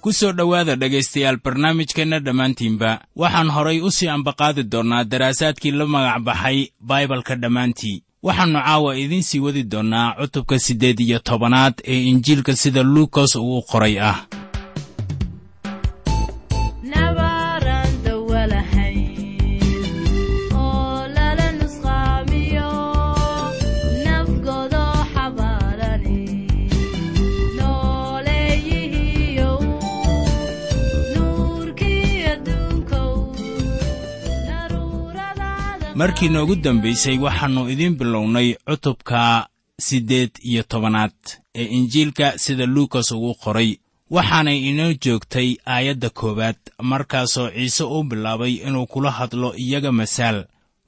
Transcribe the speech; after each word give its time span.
ku 0.00 0.12
soo 0.12 0.32
dhowaada 0.32 0.76
dhegaystayaal 0.76 1.38
barnaamijkeenna 1.44 2.18
dhammaantiinba. 2.20 2.90
Waxaan 3.16 3.50
horay 3.50 3.80
u 3.80 3.90
sii 3.90 4.08
ambaqaadi 4.08 4.62
doonnaa 4.62 5.04
daraasaadkii 5.04 5.70
la 5.70 5.86
magac 5.86 6.22
baxay 6.22 6.58
baibalka 6.80 7.34
dhammaantii. 7.36 8.02
Waxaannu 8.22 8.58
caawa 8.66 8.96
idiin 8.96 9.22
sii 9.22 9.38
wadi 9.38 9.62
doonnaa 9.64 10.14
cutubka 10.20 10.58
siddeed 10.58 11.00
iyo 11.00 11.18
tobanaad 11.18 11.74
ee 11.84 12.02
injiilka 12.10 12.56
sida 12.56 12.82
luukas 12.82 13.36
uu 13.36 13.58
u 13.58 13.62
qoray 13.62 13.98
ah 14.00 14.26
markii 36.00 36.28
noogu 36.28 36.54
dambaysay 36.64 37.18
waxaannu 37.18 37.62
idiin 37.72 37.94
bilownay 37.98 38.48
cutubka 38.66 39.48
siddeed 39.86 40.30
iyo 40.42 40.62
tobanaad 40.62 41.16
ee 41.54 41.64
injiilka 41.64 42.38
sida 42.38 42.66
luukas 42.66 43.10
ugu 43.12 43.34
qoray. 43.34 43.70
Waxaanay 44.10 44.58
inoo 44.70 44.92
joogtay 45.04 45.56
aayadda 45.66 46.10
koowaad 46.10 46.56
markaasoo 46.82 47.50
ciise 47.50 47.84
uu 47.84 48.02
bilaabay 48.04 48.54
inuu 48.66 48.86
kula 48.86 49.10
hadlo 49.10 49.54
iyaga 49.56 49.92
masaal. 49.92 50.38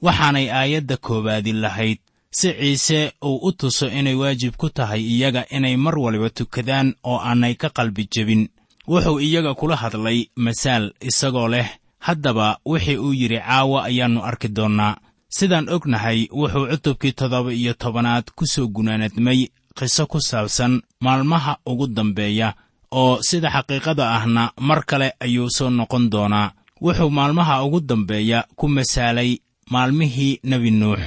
Waxaanay 0.02 0.50
aayadda 0.50 0.96
koowaadi 0.96 1.52
lahayd 1.52 1.98
si 2.30 2.52
ciise 2.52 3.12
uu 3.24 3.36
u 3.42 3.52
tuso 3.52 3.88
inay 3.88 4.14
waajib 4.14 4.54
ku 4.56 4.68
tahay 4.70 5.02
iyaga 5.02 5.46
inay 5.50 5.76
mar 5.76 5.98
waliba 5.98 6.30
tukadaan 6.30 6.94
oo 7.04 7.18
aanay 7.20 7.54
ka 7.54 7.68
qalbi 7.70 8.08
jebin. 8.14 8.48
Wuxuu 8.88 9.20
iyaga 9.20 9.54
kula 9.54 9.76
hadlay 9.76 10.26
masaal 10.36 10.92
isagoo 11.00 11.48
leh 11.48 11.68
haddaba 12.06 12.58
wixii 12.70 12.96
uu 12.96 13.12
yidhi 13.20 13.38
caawa 13.46 13.84
ayaannu 13.88 14.20
arki 14.28 14.48
doonnaa. 14.56 14.96
Sidaan 15.36 15.68
ognahay 15.68 16.20
wuxuu 16.38 16.66
cutubkii 16.70 17.12
toddoba 17.18 17.52
iyo 17.52 17.72
tobanaad 17.74 18.26
ku 18.36 18.44
soo 18.46 18.66
gunaanadmay 18.74 19.40
qiso 19.78 20.06
ku 20.06 20.18
saabsan 20.20 20.82
maalmaha 21.04 21.52
ugu 21.70 21.86
dambeeya 21.86 22.48
oo 23.00 23.22
sida 23.28 23.48
xaqiiqada 23.54 24.04
ahna 24.16 24.42
mar 24.68 24.80
kale 24.90 25.08
ayuu 25.24 25.50
soo 25.56 25.70
noqon 25.70 26.10
doonaa. 26.12 26.52
Wuxuu 26.82 27.10
maalmaha 27.10 27.54
ugu 27.64 27.80
dambeeya 27.80 28.38
ku 28.58 28.68
masaalay 28.68 29.30
maalmihii 29.70 30.40
nebi 30.50 30.70
nuux 30.70 31.00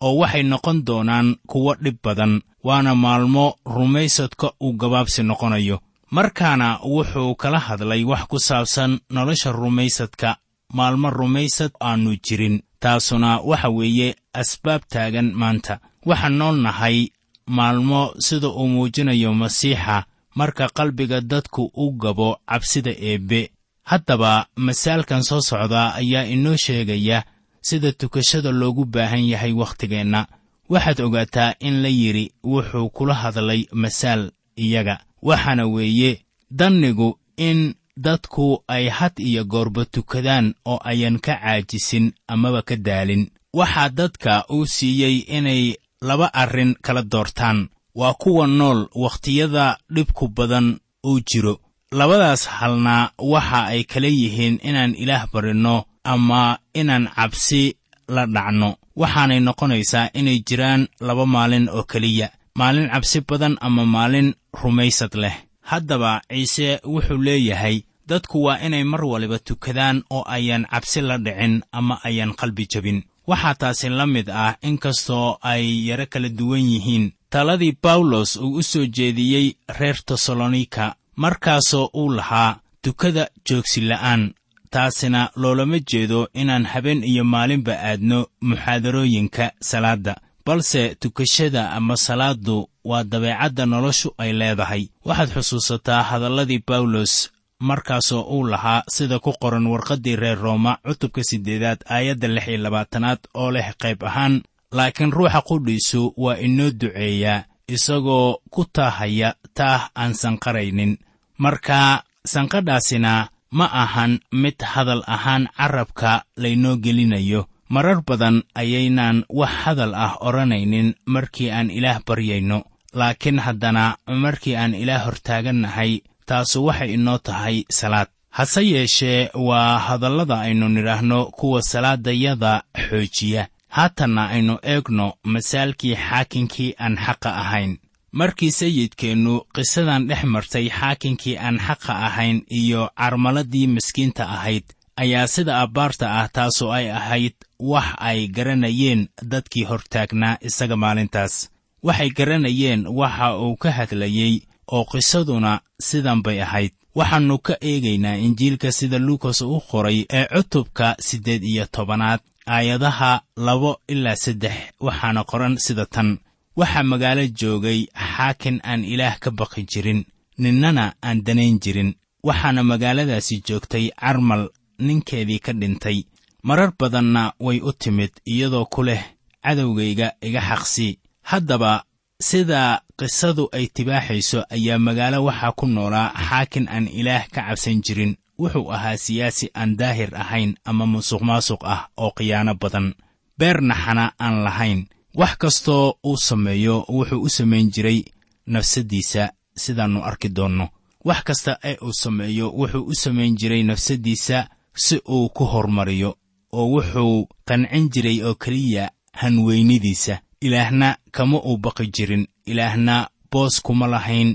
oo 0.00 0.16
waxay 0.20 0.42
noqon 0.42 0.78
doonaan 0.86 1.28
kuwo 1.50 1.74
dhib 1.82 1.96
badan 2.04 2.32
waana 2.64 2.94
maalmo 2.94 3.44
rumaysadka 3.64 4.52
uu 4.64 4.72
gabaabsi 4.80 5.22
noqonayo 5.22 5.76
markaana 6.10 6.78
wuxuu 6.84 7.34
kala 7.34 7.58
hadlay 7.58 8.04
wax 8.04 8.22
ku 8.30 8.38
saabsan 8.38 9.00
nolosha 9.10 9.52
rumaysadka 9.52 10.36
maalmo 10.72 11.10
rumaysad 11.10 11.70
aannu 11.80 12.16
jirin 12.26 12.62
taasuna 12.80 13.38
waxa 13.38 13.68
weeye 13.68 14.16
asbaab 14.32 14.82
taagan 14.88 15.32
maanta. 15.34 15.78
Waxaan 16.06 16.38
nool 16.38 16.56
nahay 16.56 17.08
maalmo 17.46 18.14
sida 18.18 18.48
uu 18.48 18.68
muujinayo 18.68 19.34
masiixa 19.34 20.04
marka 20.34 20.68
qalbiga 20.68 21.20
dadku 21.20 21.70
u 21.74 21.90
gabo 21.92 22.38
cabsida 22.48 22.90
eebbe. 22.90 23.50
Haddaba 23.84 24.46
masaalkan 24.56 25.22
soo 25.22 25.40
socdaa 25.40 25.94
ayaa 25.94 26.24
inoo 26.24 26.56
sheegaya 26.56 27.24
sida 27.60 27.92
tukashada 27.92 28.50
loogu 28.52 28.84
baahan 28.84 29.24
yahay 29.28 29.52
wakhtigeenna 29.52 30.26
waxaad 30.68 31.00
ogaataa 31.00 31.54
in 31.60 31.82
la 31.82 31.88
yidhi 31.88 32.32
wuxuu 32.44 32.88
kula 32.90 33.14
hadlay 33.14 33.66
masaal 33.72 34.30
iyaga 34.56 34.98
waxaana 35.22 35.66
weeye 35.66 36.22
dannigu 36.50 37.18
in 37.36 37.74
dadku 37.96 38.64
ay 38.68 38.88
had 38.88 39.12
iyo 39.18 39.44
goorba 39.44 39.84
tukadaan 39.84 40.54
oo 40.66 40.78
ayan 40.84 41.18
ka 41.20 41.34
caajisin 41.36 42.12
amaba 42.28 42.62
ka 42.62 42.76
daalin. 42.76 43.30
Waxaa 43.54 43.88
dadka 43.88 44.44
uu 44.52 44.66
siiyey 44.66 45.16
inay 45.36 45.74
laba 46.02 46.34
arrin 46.34 46.74
kala 46.82 47.02
doortaan. 47.02 47.68
Waa 47.94 48.14
kuwa 48.14 48.46
nool 48.46 48.88
wakhtiyada 48.94 49.78
dhibku 49.94 50.28
badan 50.28 50.78
uu 51.06 51.20
jiro. 51.20 51.60
Labadaas 51.92 52.46
halna 52.48 53.10
waxa 53.18 53.64
ay 53.66 53.84
kala 53.84 54.06
yihiin 54.08 54.58
inaan 54.62 54.94
ilaah 54.94 55.26
barinno 55.32 55.84
ama 56.04 56.58
inaan 56.74 57.08
cabsi 57.16 57.76
la 58.08 58.26
dhacno. 58.26 58.76
Waxaanay 58.96 59.40
noqonaysaa 59.40 60.10
inay 60.14 60.38
jiraan 60.48 60.88
laba 61.00 61.26
maalin 61.26 61.68
oo 61.68 61.82
keliya. 61.82 62.30
Maalin 62.54 62.88
cabsi 62.90 63.20
badan 63.28 63.56
ama 63.60 63.84
maalin 63.86 64.34
rumaysad 64.52 65.14
leh. 65.14 65.36
Haddaba 65.62 66.22
ciise 66.28 66.80
wuxuu 66.84 67.18
leeyahay 67.22 67.82
dadku 68.08 68.42
waa 68.44 68.58
inay 68.66 68.84
mar 68.84 69.04
waliba 69.04 69.38
tukadaan 69.38 70.02
oo 70.10 70.24
ayaan 70.26 70.66
cabsi 70.70 71.00
la 71.00 71.18
dhicin 71.18 71.62
ama 71.72 72.00
ayaan 72.04 72.34
qalbi 72.34 72.66
jebin 72.72 73.02
waxaa 73.26 73.54
taasi 73.54 73.88
la 73.88 74.06
mid 74.06 74.28
ah 74.30 74.56
inkastoo 74.62 75.38
ay 75.42 75.86
yaro 75.88 76.06
kala 76.06 76.28
duwan 76.28 76.60
yihiin. 76.72 77.12
Taladii 77.30 77.76
bawlos 77.82 78.36
uu 78.36 78.54
u 78.58 78.62
soo 78.62 78.86
jeediyey 78.86 79.54
reer 79.78 79.96
tesalonika 80.06 80.94
markaasoo 81.16 81.90
uu 81.94 82.08
lahaa 82.16 82.56
tukada 82.82 83.28
joogsila'aan 83.48 84.32
taasina 84.70 85.30
loolama 85.36 85.78
jeedo 85.78 86.28
inaan 86.34 86.64
habeen 86.66 87.04
iyo 87.04 87.24
maalinba 87.24 87.72
aadno 87.78 88.26
muxaadarooyinka 88.40 89.52
salaadda 89.60 90.16
balse 90.46 90.94
tukashada 91.00 91.70
ama 91.72 91.96
salaaddu 91.96 92.68
waa 92.84 93.04
dabeecadda 93.04 93.66
noloshu 93.66 94.14
ay 94.18 94.32
leedahay. 94.32 94.88
Waxaad 95.04 95.30
xusuusataa 95.34 96.02
hadalladii 96.02 96.62
bawlos 96.66 97.30
markaasoo 97.60 98.22
uu 98.22 98.44
lahaa 98.48 98.82
sida 98.88 99.18
ku 99.18 99.32
qoran 99.40 99.66
warqaddii 99.66 100.16
reer 100.16 100.38
rooma 100.38 100.78
cutubka 100.86 101.22
siddeedaad 101.24 101.80
aayadda 101.88 102.28
lix 102.28 102.48
iyo 102.48 102.58
labaatanaad 102.58 103.18
oo 103.34 103.50
leh 103.50 103.68
qayb 103.82 104.02
ahaan 104.04 104.42
laakiin 104.72 105.12
ruuxa 105.12 105.40
qudhiisu 105.48 106.14
waa 106.16 106.36
inoo 106.46 106.70
duceeyaa 106.70 107.44
isagoo 107.68 108.36
ku 108.50 108.64
taahaya 108.72 109.34
taah 109.54 109.90
aan 109.94 110.14
sanqaraynin. 110.14 110.98
Marka 111.38 112.02
sanqadhaasina 112.26 113.28
ma 113.50 113.66
ahan 113.82 114.18
mid 114.32 114.56
hadal 114.62 115.02
ahaan 115.06 115.48
carrabka 115.56 116.24
laynoo 116.36 116.76
gelinayo 116.76 117.46
marar 117.74 118.02
badan 118.06 118.42
ayaynaan 118.54 119.24
wax 119.38 119.52
hadal 119.64 119.94
ah 119.94 120.12
odhanaynin 120.26 120.94
markii 121.06 121.50
aan 121.50 121.70
ilaah 121.70 121.98
baryayno 122.06 122.58
laakiin 122.98 123.38
haddana 123.46 123.84
markii 124.06 124.56
aan 124.56 124.74
ilaah 124.74 125.04
hortaagannahay 125.06 125.92
taasu 126.26 126.64
waxay 126.66 126.90
inoo 126.94 127.18
tahay 127.18 127.64
salaad. 127.70 128.08
Hase 128.30 128.62
yeeshee 128.72 129.30
waa 129.34 129.78
hadallada 129.78 130.40
aynu 130.40 130.68
nidhaahno 130.68 131.24
kuwa 131.38 131.62
salaaddayada 131.62 132.62
xoojiya. 132.88 133.48
Haatanna 133.68 134.28
aynu 134.34 134.58
eegno 134.62 135.06
masaalkii 135.24 135.96
xaakinkii 135.96 136.74
aan 136.78 136.96
xaqa 137.06 137.30
ahayn. 137.42 137.78
Markii 138.12 138.50
sayidkeennu 138.50 139.34
qisadan 139.54 140.06
dhex 140.08 140.24
martay 140.24 140.66
xaakinkii 140.78 141.36
aan 141.38 141.58
xaqa 141.66 141.92
ahayn 142.06 142.42
iyo 142.50 142.90
carmaladii 142.98 143.66
miskiinta 143.66 144.24
ahayd 144.36 144.64
ayaa 144.96 145.26
sida 145.26 145.60
abbaarta 145.60 146.06
ah 146.20 146.28
taasoo 146.28 146.72
ay 146.72 146.90
ahayd 146.90 147.34
wax 147.58 147.88
ay 147.98 148.28
garanayeen 148.28 149.08
dadkii 149.22 149.64
hortaagnaa 149.64 150.38
isaga 150.40 150.76
maalintaas. 150.76 151.48
Waxay 151.82 152.10
garanayeen 152.10 152.86
waxa 152.86 153.38
uu 153.38 153.56
ka 153.56 153.70
hadlayey 153.72 154.40
oo 154.72 154.84
qisaduna 154.84 155.60
sidan 155.80 156.22
bay 156.22 156.42
ahayd. 156.42 156.72
Waxaannu 156.94 157.38
ka 157.38 157.54
eegaynaa 157.60 158.16
injiilka 158.26 158.72
sida 158.72 158.98
luukas 158.98 159.40
u 159.40 159.60
qoray 159.70 160.04
ee 160.12 160.26
cutubka 160.34 160.96
siddeed 160.98 161.42
iyo 161.44 161.66
tobanaad 161.72 162.20
aayadaha 162.46 163.20
labo 163.36 163.80
ilaa 163.88 164.16
saddex 164.16 164.56
waxaana 164.80 165.24
qoran 165.24 165.56
sida 165.58 165.86
tan. 165.86 166.18
Waxaa 166.56 166.82
magaalo 166.82 167.26
joogay 167.40 167.80
xaakin 168.16 168.60
aan 168.64 168.84
ilaah 168.84 169.18
ka 169.18 169.30
baqi 169.30 169.62
jirin 169.70 170.04
ninnana 170.38 170.84
aan 171.02 171.22
danayn 171.26 171.58
jirin. 171.64 171.94
Waxaana 172.22 172.62
magaaladaasi 172.62 173.42
joogtay 173.48 173.90
carmal 174.00 174.48
ninkeedii 174.80 175.38
ka 175.38 175.52
dhintay. 175.52 176.04
Marar 176.42 176.72
badanna 176.78 177.32
way 177.40 177.60
u 177.60 177.72
timid 177.72 178.10
iyadoo 178.26 178.64
ku 178.64 178.82
leh 178.82 179.02
cadowgayga 179.44 180.12
iga 180.22 180.40
xaqsii 180.40 180.98
haddaba 181.22 181.84
sida 182.20 182.82
qisadu 182.98 183.48
ay 183.52 183.66
tibaaxayso 183.74 184.44
ayaa 184.50 184.78
magaalo 184.78 185.24
waxaa 185.24 185.52
ku 185.58 185.66
noolaa 185.66 186.12
xaakin 186.28 186.68
aan 186.68 186.86
ilaah 186.88 187.24
ka 187.28 187.40
cabsan 187.48 187.82
jirin. 187.84 188.16
Wuxuu 188.40 188.72
ahaa 188.72 188.96
siyaasi 188.96 189.46
aan 189.54 189.76
daahir 189.76 190.16
ahayn 190.16 190.54
ama 190.64 190.86
musuq 190.86 191.20
maasuq 191.28 191.60
ah 191.64 191.88
oo 191.96 192.10
khiyaano 192.16 192.54
badan. 192.54 192.94
Beernaxana 193.38 194.12
aan 194.18 194.44
lahayn. 194.44 194.80
Wax 195.14 195.36
kastoo 195.36 195.94
uu 196.04 196.16
sameeyo 196.16 196.84
wuxuu 196.88 197.20
u 197.22 197.28
samayn 197.28 197.70
jiray 197.74 198.04
nafsaddiisa 198.46 199.32
sidaannu 199.56 200.00
arki 200.04 200.28
doonno. 200.28 200.68
Wax 201.04 201.22
kasta 201.24 201.58
ee 201.64 201.76
uu 201.82 201.92
sameeyo 201.92 202.46
wuxuu 202.58 202.84
u 202.90 202.94
samayn 202.94 203.36
jiray 203.36 203.62
nafsaddiisa 203.62 204.48
si 204.84 204.96
uu 205.14 205.28
ku 205.36 205.44
hormariyo 205.52 206.10
oo 206.58 206.66
wuxuu 206.74 207.28
qancin 207.48 207.84
jiray 207.92 208.18
oo 208.26 208.34
keliya 208.42 208.84
hanweynidiisa 209.20 210.14
ilaahna 210.46 210.88
kama 211.16 211.38
uu 211.48 211.56
baqi 211.64 211.86
jirin 211.96 212.24
ilaahna 212.46 213.08
boos 213.32 213.60
kuma 213.62 213.86
lahayn. 213.86 214.30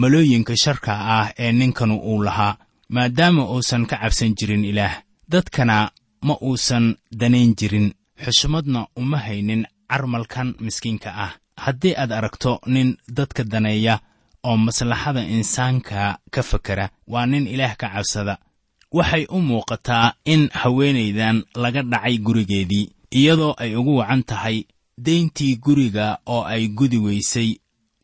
Malooyinka 0.00 0.54
sharka 0.56 0.92
ah 1.16 1.28
ee 1.38 1.52
ninkanu 1.52 1.96
uu 2.10 2.22
lahaa 2.26 2.56
maadaama 2.88 3.42
uusan 3.54 3.86
ka 3.86 3.96
cabsan 4.02 4.34
jirin 4.38 4.64
ilaah 4.64 4.94
dadkana 5.28 5.90
ma 6.26 6.34
uusan 6.42 6.96
danayn 7.20 7.54
jirin. 7.58 7.92
Xushmadna 8.24 8.86
uma 8.96 9.18
haynin 9.18 9.66
carmalkan 9.90 10.54
miskiinka 10.60 11.10
ah. 11.24 11.32
Haddii 11.56 11.94
aad 11.96 12.12
aragto 12.12 12.60
nin 12.66 12.96
dadka 13.16 13.44
daneeya 13.44 13.98
oo 14.44 14.56
maslaxada 14.56 15.22
insaanka 15.36 16.18
ka 16.30 16.42
fakera 16.42 16.88
waa 17.06 17.26
nin 17.26 17.46
ilaah 17.46 17.76
ka 17.76 17.88
cabsada 17.94 18.38
waxay 18.92 19.24
u 19.36 19.38
muuqataa 19.40 20.12
in 20.24 20.48
haweenaydan 20.60 21.44
laga 21.62 21.82
dhacay 21.82 22.18
gurigeedii 22.26 22.90
iyadoo 23.18 23.54
ay 23.62 23.74
ugu 23.76 23.96
wacan 23.96 24.22
tahay 24.30 24.64
deyntii 25.04 25.56
guriga 25.64 26.18
oo 26.26 26.42
ay 26.44 26.68
gudi 26.68 26.98
weysay 26.98 27.50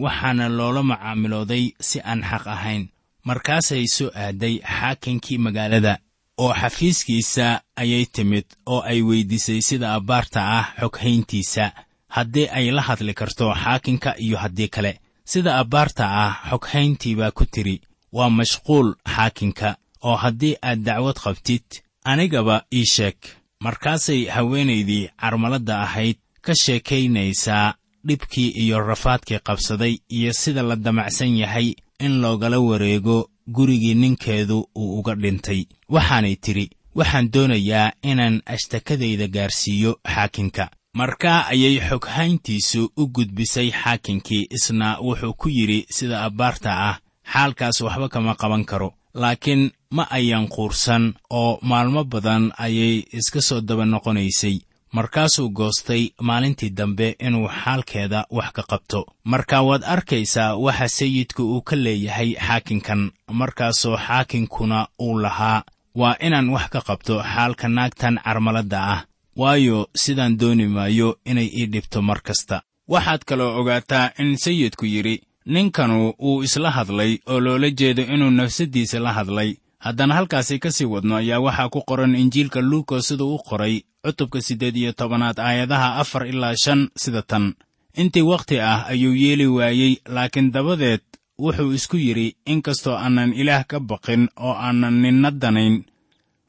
waxaana 0.00 0.48
loola 0.48 0.82
macaamilooday 0.82 1.64
si 1.80 1.98
aan 2.00 2.22
xaq 2.30 2.46
ahayn. 2.46 2.88
Markaasay 3.24 3.84
soo 3.96 4.10
aaday 4.14 4.54
xaakinkii 4.76 5.38
magaalada 5.38 5.98
oo 6.38 6.52
xafiiskiisa 6.60 7.60
ayay 7.76 8.04
timid 8.14 8.44
oo 8.66 8.80
ay 8.90 9.02
weyddiisay 9.02 9.60
sida 9.68 9.94
abbaarta 9.94 10.40
ah 10.58 10.66
xoghayntiisa 10.80 11.72
haddii 12.08 12.48
ay 12.58 12.70
la 12.70 12.82
hadli 12.88 13.14
karto 13.14 13.54
xaakinka 13.62 14.10
iyo 14.24 14.36
haddii 14.38 14.68
kale. 14.68 14.92
Sida 15.24 15.58
abbaarta 15.58 16.04
ah 16.24 16.32
xoghayntii 16.50 17.14
baa 17.20 17.30
ku 17.30 17.44
tidhi 17.44 17.80
waa 18.12 18.30
mashquul 18.30 18.94
xaakinka 19.14 19.76
oo 20.02 20.16
haddii 20.16 20.56
aad 20.62 20.82
dacwad 20.82 21.16
qabtid 21.24 21.64
anigaba 22.04 22.64
ii 22.74 22.84
sheeg. 22.86 23.16
Markaasay 23.60 24.24
haweenaydii 24.26 25.08
carmaladda 25.20 25.80
ahayd 25.82 26.16
ka 26.40 26.54
sheekaynaysaa 26.54 27.74
dhibkii 28.06 28.48
iyo 28.50 28.80
rafaadkii 28.80 29.38
qabsaday 29.38 29.98
iyo 30.08 30.32
sida 30.32 30.62
la 30.62 30.76
damacsan 30.76 31.36
yahay 31.36 31.74
in 32.00 32.20
loogala 32.20 32.58
wareego 32.60 33.30
gurigii 33.46 33.94
ninkeedu 33.94 34.68
uu 34.76 34.98
uga 34.98 35.14
dhintay. 35.14 35.64
Waxaanay 35.88 36.36
tidhi 36.36 36.70
waxaan 36.94 37.30
doonayaa 37.32 37.92
inaan 38.02 38.42
ashtakadayda 38.46 39.26
gaarsiiyo 39.28 40.00
xaakinka. 40.14 40.70
Markaa 40.94 41.46
ayay 41.46 41.80
xoghayntiisu 41.88 42.92
u 42.96 43.06
gudbisay 43.06 43.70
xaakinkii 43.70 44.46
isna 44.50 44.98
wuxuu 45.00 45.32
ku 45.34 45.48
yidhi 45.48 45.86
sida 45.90 46.22
abbaarta 46.24 46.70
ah 46.88 46.98
xaalkaas 47.32 47.80
waxba 47.80 48.08
kama 48.08 48.34
qaban 48.34 48.64
karo 48.64 48.94
laakiin 49.14 49.70
ma 49.90 50.06
ayan 50.10 50.48
quursan 50.48 51.14
oo 51.30 51.58
maalmo 51.62 52.04
badan 52.04 52.52
ayay 52.58 53.04
iska 53.12 53.40
soo 53.40 53.60
daba 53.60 53.84
noqonaysay. 53.84 54.58
Markaasuu 54.92 55.50
goostay 55.50 56.10
maalintii 56.20 56.70
dambe 56.70 57.16
inuu 57.20 57.48
xaalkeeda 57.48 58.24
wax 58.30 58.52
ka 58.52 58.62
qabto. 58.62 59.06
Marka 59.24 59.62
waad 59.62 59.82
arkaysaa 59.84 60.56
waxa 60.56 60.88
sayidku 60.88 61.42
uu 61.42 61.62
ka 61.62 61.76
leeyahay 61.76 62.34
xaakinkan 62.46 63.10
markaasoo 63.32 63.96
xaakinkuna 64.06 64.86
uu 65.00 65.18
lahaa 65.22 65.62
waa 65.94 66.16
inaan 66.20 66.48
wax 66.50 66.68
ka 66.70 66.80
qabto 66.80 67.22
xaalka 67.22 67.68
naagtan 67.68 68.20
carmaladda 68.24 68.78
ah 68.94 69.04
waayo 69.36 69.88
sidaan 69.96 70.38
dooni 70.40 70.66
maayo 70.66 71.18
inay 71.24 71.48
ii 71.58 71.66
dhibto 71.66 72.02
mar 72.02 72.20
kasta. 72.22 72.62
Waxaad 72.88 73.22
kaloo 73.26 73.60
ogaataa 73.60 74.10
in 74.18 74.36
sayidku 74.36 74.84
yidhi 74.86 75.22
ninkanu 75.52 76.12
uu 76.28 76.42
isla 76.46 76.70
hadlay 76.76 77.12
oo 77.30 77.40
loola 77.40 77.68
jeedo 77.78 78.02
inuu 78.14 78.30
nafsaddiisa 78.30 78.98
la 79.00 79.12
hadlay. 79.18 79.50
Haddana 79.84 80.14
halkaasi 80.14 80.58
ka 80.58 80.70
sii 80.76 80.84
wadno 80.92 81.16
ayaa 81.16 81.40
waxaa 81.46 81.68
ku 81.74 81.80
qoran 81.88 82.14
injiilka 82.22 82.60
luukos 82.60 83.08
siduu 83.08 83.34
u 83.34 83.38
qoray 83.48 83.74
cutubka 84.04 84.40
siddeed 84.46 84.76
iyo 84.76 84.92
tobanaad 84.92 85.38
aayadaha 85.40 85.88
afar 86.02 86.26
ilaa 86.26 86.54
shan 86.64 86.80
sida 87.02 87.22
tan. 87.22 87.54
Intii 87.96 88.22
wakhti 88.22 88.60
ah 88.60 88.86
ayuu 88.92 89.14
yeeli 89.14 89.46
waayey 89.46 89.92
laakiin 90.14 90.50
dabadeed 90.52 91.00
wuxuu 91.38 91.72
isku 91.72 91.96
yidhi 91.96 92.36
inkastoo 92.46 92.94
aanan 92.98 93.32
ilaah 93.40 93.64
ka 93.70 93.80
baqin 93.80 94.28
oo 94.36 94.52
aanan 94.66 94.94
ninna 95.02 95.30
danayn 95.30 95.84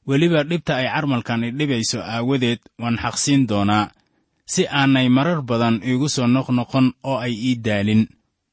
weliba 0.07 0.43
dhibta 0.43 0.73
ay 0.81 0.87
carmalkan 0.93 1.43
i 1.43 1.51
dhibayso 1.57 1.99
aawadeed 2.01 2.59
waan 2.81 2.97
xaqsiin 3.03 3.47
doonaa 3.49 3.85
si 4.45 4.61
aanay 4.79 5.07
marar 5.09 5.41
badan 5.49 5.75
iigu 5.89 6.09
soo 6.15 6.27
noqnoqon 6.35 6.87
oo 7.09 7.17
ay 7.25 7.33
ii 7.47 7.55
daalin 7.65 8.03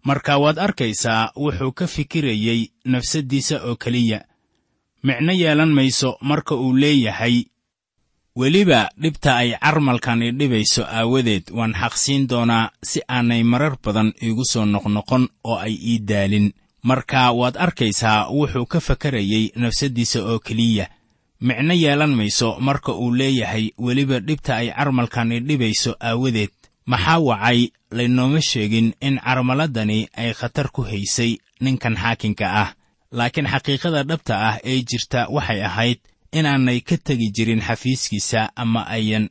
marka 0.09 0.35
waad 0.43 0.59
arkaysaa 0.67 1.31
wuxuu 1.43 1.73
ka 1.79 1.87
fikirayey 1.95 2.61
nafsaddiisa 2.93 3.57
oo 3.69 3.77
keliya. 3.83 4.19
Micno 5.07 5.33
yeelan 5.33 5.73
mayso 5.79 6.11
marka 6.21 6.55
uu 6.55 6.73
leeyahay 6.83 7.37
weliba 8.37 8.81
dhibta 9.03 9.37
ay 9.37 9.51
carmalkan 9.63 10.23
i 10.23 10.31
dhibayso 10.39 10.83
aawadeed 10.99 11.45
waan 11.59 11.75
xaqsiin 11.83 12.23
doonaa 12.31 12.71
si 12.91 13.01
aanay 13.09 13.43
marar 13.53 13.75
badan 13.85 14.13
iigu 14.23 14.45
soo 14.53 14.65
noqnoqon 14.65 15.25
oo 15.45 15.57
ay 15.67 15.75
ii 15.91 15.99
daalin. 16.11 16.53
Marka 16.83 17.33
waad 17.33 17.57
arkaysaa 17.65 18.29
wuxuu 18.31 18.67
ka 18.73 18.81
fakarayey 18.81 19.45
nafsaddiisa 19.63 20.19
oo 20.31 20.39
keliya. 20.39 20.87
Micno 21.41 21.75
yeelan 21.75 22.15
mayso 22.19 22.49
marka 22.61 22.93
uu 22.93 23.11
leeyahay 23.15 23.71
weliba 23.79 24.21
dhibta 24.21 24.57
ay 24.57 24.69
carmalkan 24.77 25.33
i 25.33 25.41
dhibayso 25.41 25.97
aawadeed 26.01 26.51
maxaa 26.87 27.19
wacay? 27.19 27.71
Laynooma 27.91 28.41
sheegin 28.41 28.95
in 29.01 29.19
carmaladani 29.19 30.09
ay 30.17 30.33
khatar 30.35 30.69
ku 30.75 30.83
haysay 30.83 31.39
ninkan 31.61 31.97
xaakinka 31.97 32.47
ah. 32.63 32.75
Laakiin 33.13 33.47
xaqiiqada 33.47 34.03
dhabta 34.09 34.35
ah 34.49 34.57
ee 34.65 34.83
jirta 34.83 35.29
waxay 35.31 35.63
ahayd 35.65 35.99
inaanay 36.33 36.81
ka 36.81 36.97
tegi 36.97 37.31
jirin 37.37 37.61
xafiiskiisa 37.63 38.51
ama 38.57 38.83
ayan 38.97 39.29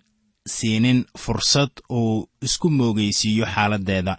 siinin 0.48 1.06
fursad 1.18 1.72
uu 1.90 2.28
isku 2.42 2.70
moogaysiiyo 2.70 3.46
xaaladdeeda 3.46 4.18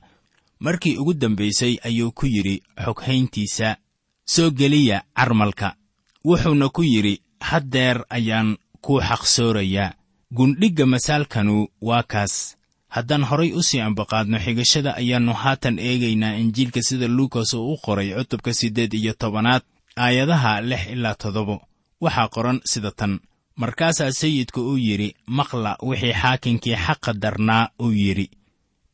markii 0.60 0.96
ugu 0.98 1.14
dambaysay 1.14 1.78
ayuu 1.84 2.12
ku 2.12 2.26
yidhi 2.26 2.62
xoghayntiisa 2.84 3.76
soo 4.24 4.50
geliya 4.50 5.02
carmalka. 5.16 5.76
Wuxuuna 6.24 6.68
ku 6.68 6.82
yidhi 6.82 7.20
haddeer 7.40 8.04
ayaan 8.10 8.56
kuu 8.80 9.00
xaqsoorayaa 9.00 9.94
gundhigga 10.36 10.86
masaalkanu 10.86 11.68
waa 11.80 12.02
kaas 12.02 12.55
haddaan 12.96 13.24
horay 13.30 13.50
u 13.58 13.62
sii 13.68 13.80
ambaqaadno 13.88 14.38
xigashada 14.44 14.90
ayaannu 15.00 15.32
haatan 15.42 15.76
eegaynaa 15.88 16.34
injiilka 16.42 16.80
sida 16.88 17.06
luukas 17.16 17.50
uu 17.54 17.72
u 17.72 17.76
qoray 17.84 18.08
cutubka 18.18 18.50
siddeed 18.60 18.92
iyo 18.94 19.12
tobanaad 19.20 19.62
aayadaha 20.04 20.52
lix 20.70 20.82
ilaa 20.94 21.14
toddobo. 21.22 21.56
Waxaa 22.04 22.28
qoran 22.34 22.58
sida 22.70 22.90
tan. 22.98 23.12
Markaasaa 23.60 24.12
sayidku 24.20 24.60
uu 24.70 24.76
yidhi 24.86 25.08
maqla 25.36 25.70
wixii 25.88 26.12
xaakinkii 26.22 26.76
xaqa 26.84 27.12
darnaa 27.22 27.68
uu 27.84 27.92
yidhi. 28.02 28.26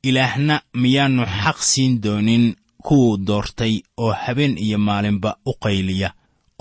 Ilaahna 0.08 0.56
miyaannu 0.82 1.24
xaq 1.42 1.58
siin 1.70 1.92
doonin 2.04 2.44
kuwuu 2.86 3.16
doortay 3.26 3.74
oo 3.96 4.12
habeen 4.24 4.54
iyo 4.58 4.78
maalinba 4.78 5.30
u 5.46 5.52
qayliya 5.64 6.10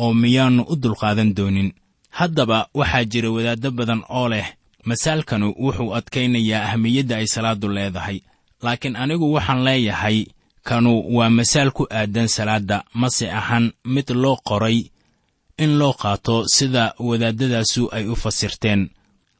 oo 0.03 0.13
miyaannu 0.13 0.61
u 0.71 0.75
dulqaadan 0.83 1.35
doonin. 1.37 1.69
Haddaba 2.17 2.57
waxaa 2.79 3.05
jira 3.11 3.29
wadaaddo 3.35 3.69
badan 3.77 4.01
oo 4.09 4.27
leh 4.33 4.47
masaalkanu 4.89 5.47
wuxuu 5.63 5.93
adkaynayaa 5.97 6.63
ahmiyadda 6.69 7.15
ay 7.17 7.27
salaaddu 7.27 7.67
leedahay. 7.69 8.19
Laakiin 8.63 8.95
anigu 8.95 9.33
waxaan 9.33 9.63
leeyahay 9.63 10.25
kanu 10.63 10.91
waa 11.15 11.29
masaal 11.29 11.71
ku 11.71 11.87
aadan 11.89 12.27
salaadda 12.27 12.83
mase 12.93 13.31
ahan 13.31 13.73
mid 13.85 14.09
loo 14.23 14.37
qoray 14.49 14.77
in 15.57 15.71
loo 15.79 15.93
qaato 15.93 16.35
sida 16.55 16.93
wadaaddadaasu 16.99 17.89
ay 17.95 18.05
u 18.07 18.15
fasirteen. 18.15 18.89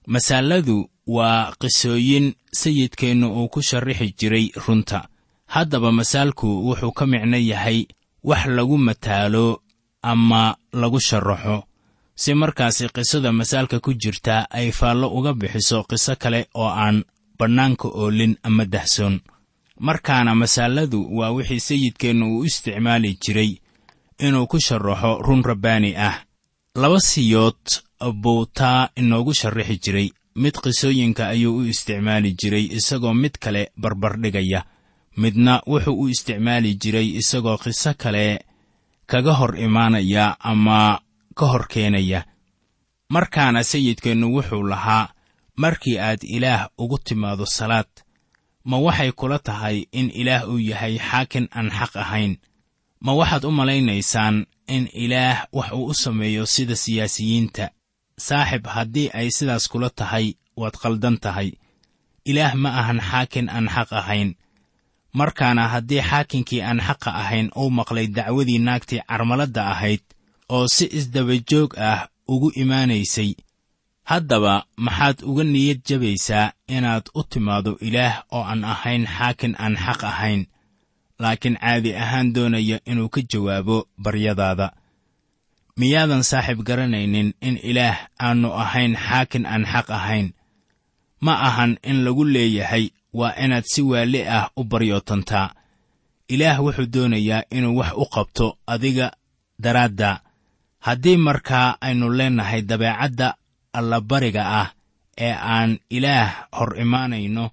Masaaladu 0.08 0.90
waa 1.08 1.54
qisooyin 1.62 2.34
sayidkeennu 2.54 3.28
uu 3.38 3.48
ku 3.50 3.62
sharrixi 3.62 4.14
jiray 4.20 4.52
runta. 4.68 5.08
Haddaba 5.54 5.92
masaalku 5.92 6.48
wuxuu 6.68 6.92
ka 6.92 7.06
micno 7.06 7.38
yahay 7.38 7.86
wax 8.24 8.46
lagu 8.46 8.78
mataalo 8.78 9.62
ama 10.02 10.56
lagu 10.74 11.00
sharaxo 11.00 11.64
si 12.16 12.34
markaasi 12.34 12.90
qisada 12.90 13.32
masaalka 13.32 13.80
ku 13.80 13.94
jirta 13.94 14.48
ay 14.50 14.72
faallo 14.72 15.08
uga 15.18 15.34
bixiso 15.34 15.84
qiso 15.90 16.16
kale 16.16 16.48
oo 16.54 16.68
aan 16.70 17.04
bannaanka 17.38 17.88
oolin 17.88 18.38
ama 18.44 18.66
dahsoon. 18.66 19.22
Markaana 19.80 20.36
masaaladu 20.36 21.08
waa 21.18 21.32
wixii 21.32 21.60
sayidkeennu 21.60 22.26
uu 22.38 22.44
isticmaali 22.46 23.18
jiray 23.24 23.52
inuu 24.20 24.48
ku 24.48 24.60
sharaxo 24.60 25.22
run 25.26 25.44
rabbaani 25.44 25.96
ah. 25.98 26.22
Laba 26.76 27.00
siyood 27.00 27.64
buu 28.22 28.46
taa 28.46 28.90
inoogu 28.96 29.34
sharrixi 29.34 29.78
jiray. 29.84 30.10
Mid 30.36 30.56
qisooyinka 30.64 31.28
ayuu 31.28 31.58
u 31.58 31.66
isticmaali 31.66 32.34
jiray 32.34 32.66
isagoo 32.78 33.14
mid 33.14 33.36
kale 33.40 33.72
barbardhigaya 33.78 34.64
midna 35.18 35.62
wuxuu 35.68 36.00
u 36.02 36.08
isticmaali 36.10 36.76
jiray 36.76 37.08
isagoo 37.20 37.58
qiso 37.58 37.94
kale 37.98 38.46
kaga 39.06 39.34
hor 39.34 39.60
imaanaya 39.60 40.40
ama 40.40 41.00
ka 41.42 41.48
hor 41.52 41.66
keenaya. 41.74 42.22
Markaana 43.10 43.64
sayidkeennu 43.64 44.28
wuxuu 44.36 44.64
lahaa 44.72 45.10
markii 45.58 45.98
aad 46.00 46.22
ilaah 46.24 46.70
ugu 46.78 46.98
timaado 46.98 47.46
salaad 47.46 47.90
ma 48.70 48.78
waxay 48.86 49.12
kula 49.12 49.40
tahay 49.40 49.78
in 49.92 50.12
ilaah 50.22 50.46
uu 50.50 50.60
yahay 50.70 50.96
xaakin 51.10 51.48
aan 51.58 51.70
xaq 51.78 51.94
ahayn? 52.04 52.38
Ma 53.06 53.12
waxaad 53.20 53.44
u 53.46 53.52
malaynaysaan 53.52 54.46
in 54.76 54.84
ilaah 54.94 55.38
wax 55.58 55.72
uu 55.72 55.86
u 55.86 55.94
sameeyo 55.94 56.46
sida 56.46 56.76
siyaasiyiinta? 56.76 57.66
Saaxib 58.28 58.66
haddii 58.76 59.10
ay 59.14 59.28
sidaas 59.38 59.66
kula 59.72 59.90
tahay 59.90 60.26
waad 60.60 60.78
qaldan 60.84 61.18
tahay. 61.24 61.50
Ilaah 62.26 62.54
ma 62.56 62.70
ahan 62.80 63.00
xaakin 63.10 63.50
aan 63.50 63.68
xaq 63.76 63.90
ahayn. 64.02 64.30
Markaana 65.14 65.68
haddii 65.74 66.02
xaakinkii 66.10 66.62
aan 66.62 66.80
xaqa 66.88 67.12
ahayn 67.22 67.50
uu 67.62 67.70
maqlay 67.78 68.08
dacwadii 68.08 68.60
naagtii 68.68 69.02
carmaladda 69.10 69.64
ahayd 69.74 70.04
oo 70.56 70.66
si 70.76 70.86
isdabajoog 70.98 71.72
ah 71.90 72.02
ugu 72.34 72.50
imaanaysay. 72.62 73.32
Haddaba 74.10 74.54
maxaad 74.86 75.18
uga 75.30 75.44
niyad 75.44 75.80
jabaysaa 75.88 76.52
inaad 76.76 77.06
u 77.14 77.24
timaado 77.32 77.72
ilaah 77.88 78.16
oo 78.36 78.44
aan 78.52 78.64
ahayn 78.74 79.04
xaakin 79.16 79.54
aan 79.64 79.76
xaq 79.86 80.02
ahayn 80.12 80.42
laakiin 81.22 81.58
caadi 81.62 81.92
ahaan 82.04 82.28
doonaya 82.36 82.78
inuu 82.92 83.10
ka 83.14 83.22
jawaabo 83.32 83.78
baryadaada. 84.04 84.68
Miyaadan 85.80 86.24
saaxiib 86.30 86.60
garanaynin 86.68 87.30
in 87.48 87.56
ilaah 87.70 87.98
aannu 88.26 88.50
ahayn 88.64 88.94
xaakin 89.06 89.46
aan 89.46 89.64
xaq 89.74 89.88
ahayn. 90.00 90.28
Ma 91.26 91.34
ahan 91.48 91.78
in 91.90 91.98
lagu 92.06 92.24
leeyahay 92.26 92.86
waa 93.14 93.36
inaad 93.44 93.64
si 93.72 93.82
waali 93.92 94.22
ah 94.38 94.50
u 94.60 94.64
baryootantaa. 94.72 95.54
Ilaah 96.34 96.58
wuxuu 96.64 96.92
doonayaa 96.94 97.48
inuu 97.56 97.78
wax 97.80 97.92
u 97.96 98.06
qabto 98.14 98.48
adiga 98.74 99.08
daraadda 99.64 100.10
haddii 100.86 101.18
markaa 101.28 101.68
aynu 101.86 102.08
leennahay 102.18 102.62
dabeecadda 102.70 103.28
allabariga 103.78 104.44
ah 104.62 104.68
ee 105.26 105.34
aan 105.56 105.72
ilaah 105.98 106.30
hor 106.58 106.72
imaanayno 106.84 107.46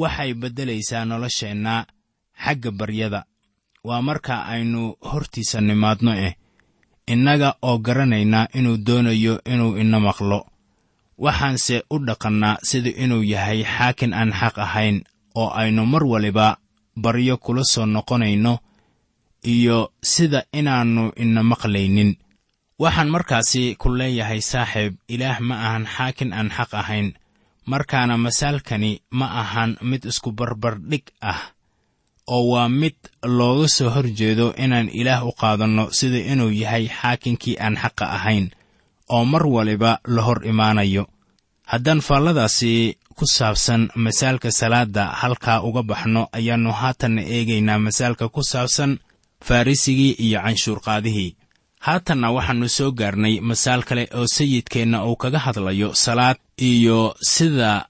waxay 0.00 0.30
beddelaysaa 0.40 1.04
nolosheenna 1.10 1.74
xagga 2.44 2.70
baryada. 2.78 3.20
Waa 3.88 4.02
marka 4.08 4.34
aynu 4.52 4.82
hortiisa 5.10 5.58
nimaadno 5.68 6.12
eh 6.26 6.34
innaga 7.12 7.50
oo 7.68 7.78
garanayna 7.86 8.40
inuu 8.58 8.76
doonayo 8.86 9.34
inuu 9.52 9.76
ina 9.82 9.98
maqlo. 10.06 10.40
Waxaanse 11.24 11.76
u 11.90 11.96
dhaqannaa 12.06 12.56
sida 12.68 12.90
inuu 13.04 13.22
yahay 13.32 13.60
xaakin 13.74 14.12
aan 14.14 14.30
xaq 14.40 14.56
ahayn 14.66 14.96
oo 15.40 15.48
aynu 15.60 15.82
mar 15.92 16.04
waliba 16.12 16.46
baryo 17.02 17.34
kula 17.44 17.64
soo 17.72 17.86
noqonayno 17.86 18.52
iyo 19.42 19.92
sida 20.02 20.44
inaannu 20.52 21.12
ina 21.16 21.42
maqlaynin. 21.42 22.16
Waxaan 22.78 23.10
markaasi 23.10 23.74
ku 23.80 23.88
leeyahay 23.90 24.40
saaxiib 24.40 24.94
ilaah 25.08 25.38
ma 25.40 25.54
ahan 25.66 25.84
xaakin 25.86 26.32
aan 26.32 26.50
xaq 26.56 26.72
ahayn. 26.74 27.08
Markaana 27.66 28.16
masaalkani 28.16 29.02
ma 29.10 29.26
ahan 29.42 29.76
mid 29.82 30.04
isku 30.10 30.32
barbardhig 30.32 31.04
ah 31.20 31.52
oo 32.28 32.52
waa 32.52 32.68
mid 32.68 32.96
looga 33.24 33.68
soo 33.68 33.90
hor 33.94 34.06
jeedo 34.18 34.54
inaan 34.64 34.88
ilaah 34.88 35.24
u 35.28 35.32
qaadanno 35.40 35.84
sida 35.98 36.18
inuu 36.32 36.50
yahay 36.62 36.88
xaakinkii 36.88 37.56
aan 37.60 37.76
xaqa 37.82 38.04
ahayn 38.16 38.46
oo 39.14 39.24
mar 39.24 39.44
waliba 39.46 40.00
la 40.14 40.22
hor 40.22 40.40
imaanayo. 40.46 41.04
Haddaan 41.70 42.00
faalladaasi 42.00 42.96
ku 43.16 43.24
saabsan 43.26 43.82
masaalka 44.04 44.50
salaadda 44.50 45.04
halkaa 45.20 45.60
uga 45.68 45.82
baxno 45.82 46.22
ayaannu 46.32 46.72
haatanna 46.80 47.22
eegaynaa 47.34 47.78
masaalka 47.86 48.28
ku 48.34 48.40
saabsan 48.52 48.98
farrisigii 49.40 50.12
iyo 50.12 50.40
canshuurqaadihii. 50.42 51.36
Haatanna 51.80 52.30
waxaannu 52.32 52.68
soo 52.68 52.90
gaarnay 52.92 53.40
masaal 53.40 53.82
kale 53.84 54.08
oo 54.14 54.26
sayidkeenna 54.26 55.04
uu 55.06 55.16
kaga 55.16 55.38
hadlayo 55.38 55.94
salaad 55.94 56.36
iyo 56.58 57.14
sida 57.20 57.86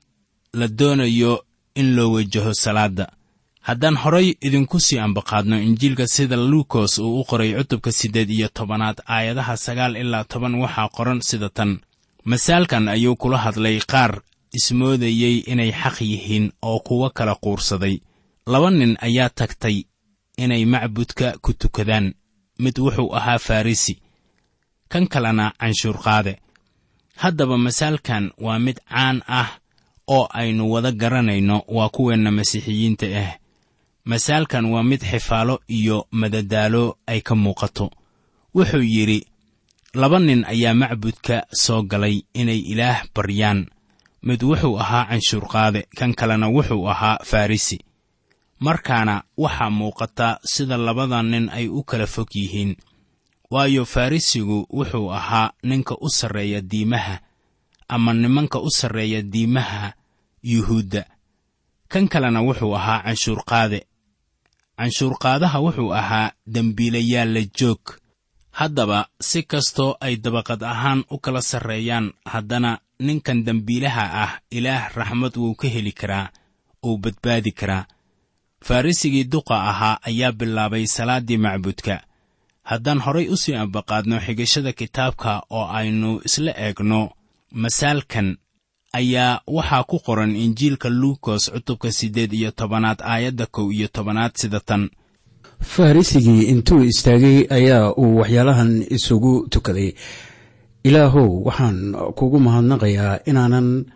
la 0.52 0.68
doonayo 0.68 1.44
in 1.74 1.96
loo 1.96 2.12
wajaho 2.12 2.54
salaadda. 2.54 3.06
Haddaan 3.60 3.96
horay 3.96 4.34
idinku 4.40 4.80
sii 4.80 4.98
ambaqaadno 4.98 5.60
injiilka 5.60 6.06
sida 6.06 6.36
luukos 6.36 6.98
uu 6.98 7.20
u 7.20 7.24
qoray 7.24 7.54
cutubka 7.54 7.92
siddeed 7.92 8.30
iyo 8.30 8.48
tobanaad 8.48 8.98
aayadaha 9.06 9.56
sagaal 9.56 9.96
ilaa 9.96 10.24
toban 10.24 10.54
waxaa 10.54 10.88
qoran 10.88 11.20
sida 11.20 11.48
tan. 11.48 11.80
Masaalkan 12.24 12.88
ayuu 12.88 13.16
kula 13.16 13.38
hadlay 13.38 13.78
qaar 13.92 14.20
ismoodayey 14.52 15.36
inay 15.52 15.72
xaq 15.72 16.00
yihiin 16.00 16.52
oo 16.62 16.78
kuwa 16.80 17.10
kala 17.10 17.34
quursaday. 17.34 18.00
Laba 18.46 18.70
nin 18.70 18.96
ayaa 19.00 19.28
tagtay 19.28 19.84
inay 20.42 20.64
macbudka 20.64 21.28
ku 21.42 21.52
tukadaan. 21.52 22.14
Mid 22.58 22.78
wuxuu 22.78 23.14
ahaa 23.18 23.38
farrisi 23.38 23.94
kan 24.88 25.06
kalena 25.12 25.52
canshuurqaade 25.60 26.32
haddaba 27.22 27.56
masaalkan 27.58 28.24
waa 28.44 28.58
mid 28.58 28.78
caan 28.88 29.22
ah 29.40 29.50
oo 30.06 30.26
aynu 30.40 30.64
wada 30.72 30.90
garanayno 30.92 31.62
waa 31.76 31.88
kuweenna 31.94 32.30
masiixiyiinta 32.30 33.06
ah. 33.22 33.32
Masaalkan 34.04 34.64
waa 34.72 34.82
mid 34.82 35.02
xifaalo 35.10 35.60
iyo 35.68 36.06
madadaalo 36.10 36.98
ay 37.06 37.20
ka 37.20 37.34
muuqato. 37.34 37.90
Wuxuu 38.54 38.82
yidhi 38.94 39.26
laba 39.94 40.18
nin 40.18 40.44
ayaa 40.44 40.74
macbudka 40.74 41.46
soo 41.52 41.82
galay 41.82 42.22
inay 42.34 42.58
ilaah 42.72 43.04
baryaan. 43.14 43.66
Mid 44.22 44.42
wuxuu 44.42 44.78
ahaa 44.82 45.04
canshuurqaade 45.10 45.80
kan 45.98 46.14
kalena 46.14 46.48
wuxuu 46.48 46.88
ahaa 46.90 47.18
farrisi 47.24 47.78
markaana 48.58 49.22
waxaa 49.36 49.70
muuqata 49.70 50.38
sida 50.44 50.76
labada 50.76 51.22
nin 51.22 51.48
ay 51.58 51.68
u 51.68 51.82
kala 51.82 52.06
fog 52.06 52.28
yihiin. 52.34 52.76
Waayo 53.50 53.84
farrisigu 53.84 54.66
wuxuu 54.70 55.12
ahaa 55.12 55.52
ninka 55.62 55.94
u 56.00 56.08
sarreeya 56.10 56.60
diimaha 56.60 57.20
ama 57.88 58.12
nimanka 58.14 58.58
u 58.60 58.70
sarreeya 58.70 59.22
diimaha 59.22 59.92
yuhuudda. 60.42 61.04
Kan 61.88 62.08
kalena 62.08 62.40
wuxuu 62.42 62.74
ahaa 62.76 63.02
canshuurqaade. 63.02 63.80
Canshuurqaadaha 64.78 65.58
wuxuu 65.64 65.92
ahaa 65.94 66.32
dembiilayaal 66.46 67.32
la 67.34 67.42
joog. 67.58 67.82
Haddaba 68.50 69.08
si 69.20 69.42
kastoo 69.42 69.96
ay 70.00 70.16
dabaqad 70.16 70.62
ahaan 70.62 71.04
u 71.10 71.18
kala 71.18 71.42
sarreeyaan 71.42 72.12
haddana 72.32 72.78
ninkan 73.00 73.44
dembiilaha 73.46 74.04
ah 74.24 74.32
ilaah 74.50 74.90
raxmad 74.98 75.34
wuu 75.36 75.54
ka 75.54 75.68
heli 75.68 75.92
karaa 75.92 76.28
uu 76.86 76.98
badbaadi 76.98 77.52
karaa 77.52 77.86
farrisigii 78.64 79.24
duqa 79.24 79.54
ahaa 79.70 79.98
ayaa 80.02 80.32
bilaabay 80.32 80.86
salaaddii 80.86 81.36
macbudka. 81.38 82.00
Haddaan 82.62 82.98
horay 83.00 83.28
u 83.28 83.36
sii 83.36 83.54
ambaqaadno 83.54 84.20
xigashada 84.20 84.72
kitaabka 84.72 85.42
oo 85.50 85.66
aynu 85.78 86.20
isla 86.24 86.52
eegno 86.66 87.10
masaalkan 87.52 88.36
ayaa 88.92 89.40
waxaa 89.46 89.84
ku 89.84 89.98
qoran 90.06 90.36
injiilka 90.36 90.88
luukos 90.88 91.50
cutubka 91.52 91.92
siddeed 91.92 92.32
iyo 92.32 92.50
tobanaad 92.50 93.00
aayadda 93.02 93.46
kow 93.46 93.72
iyo 93.72 93.88
tobanaad 93.88 94.32
sida 94.36 94.60
tan. 94.60 94.90
Farrisigii 95.60 96.42
intuu 96.52 96.82
istaagay 96.84 97.46
ayaa 97.50 97.92
uu 97.96 98.16
waxyaalahan 98.20 98.84
isugu 98.90 99.46
tukaday. 99.50 99.92
Ilaahow 100.84 101.44
waxaan 101.46 101.78
kugu 102.14 102.40
mahadnaqayaa 102.40 103.18
inaanan 103.26 103.86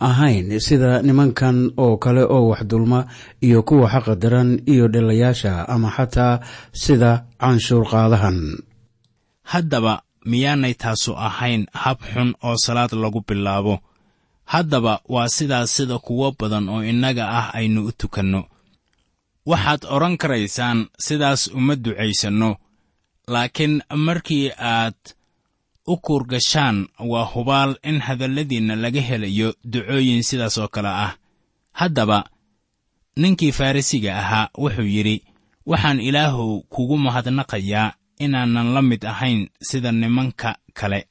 ahayn 0.00 0.60
sida 0.60 1.02
nimankan 1.02 1.72
oo 1.76 1.96
kale 1.96 2.22
oo 2.24 2.48
wax 2.50 2.62
dulma 2.70 3.06
iyo 3.40 3.62
kuwa 3.62 3.88
xaqa 3.90 4.14
daran 4.16 4.60
iyo 4.66 4.88
dhelayaasha 4.88 5.68
ama 5.68 5.90
xataa 5.96 6.40
sida 6.72 7.24
canshuurqaadahan 7.40 8.38
haddaba 9.52 10.02
miyaanay 10.30 10.74
taasu 10.74 11.12
ahayn 11.16 11.66
hab 11.72 11.98
xun 12.12 12.34
oo 12.42 12.56
salaad 12.56 12.92
lagu 12.92 13.20
bilaabo. 13.28 13.78
Haddaba 14.46 15.00
waa 15.08 15.28
sidaas 15.28 15.70
sida 15.76 15.98
kuwo 15.98 16.34
badan 16.38 16.68
oo 16.68 16.82
innaga 16.82 17.24
ah 17.38 17.46
aynu 17.58 17.86
u 17.86 17.92
tukanno. 17.92 18.42
Waxaad 19.46 19.82
odhan 19.94 20.16
karaysaan 20.16 20.78
sidaas 20.98 21.46
uma 21.58 21.74
ducaysanno 21.76 22.50
laakiin 23.28 23.82
markii 24.06 24.50
aad 24.58 24.94
u 25.86 25.96
kuurgashaan 25.96 26.88
waa 26.98 27.24
hubaal 27.24 27.76
in 27.82 28.00
hadalladiinna 28.00 28.74
laga 28.76 29.00
helayo 29.00 29.54
ducooyin 29.64 30.22
sidaas 30.22 30.58
oo 30.58 30.68
kale 30.68 30.88
ah. 30.88 31.12
Haddaba 31.72 32.24
ninkii 33.16 33.52
farrisiga 33.52 34.18
ahaa 34.18 34.48
wuxuu 34.58 34.82
yidhi 34.94 35.22
waxaan 35.66 36.00
ilaahow 36.00 36.60
kugu 36.68 36.98
mahadnaqayaa 36.98 37.92
inaanan 38.18 38.74
la 38.74 38.82
mid 38.82 39.04
ahayn 39.04 39.48
sida 39.68 39.92
nimanka 39.92 40.58
kale. 40.78 41.06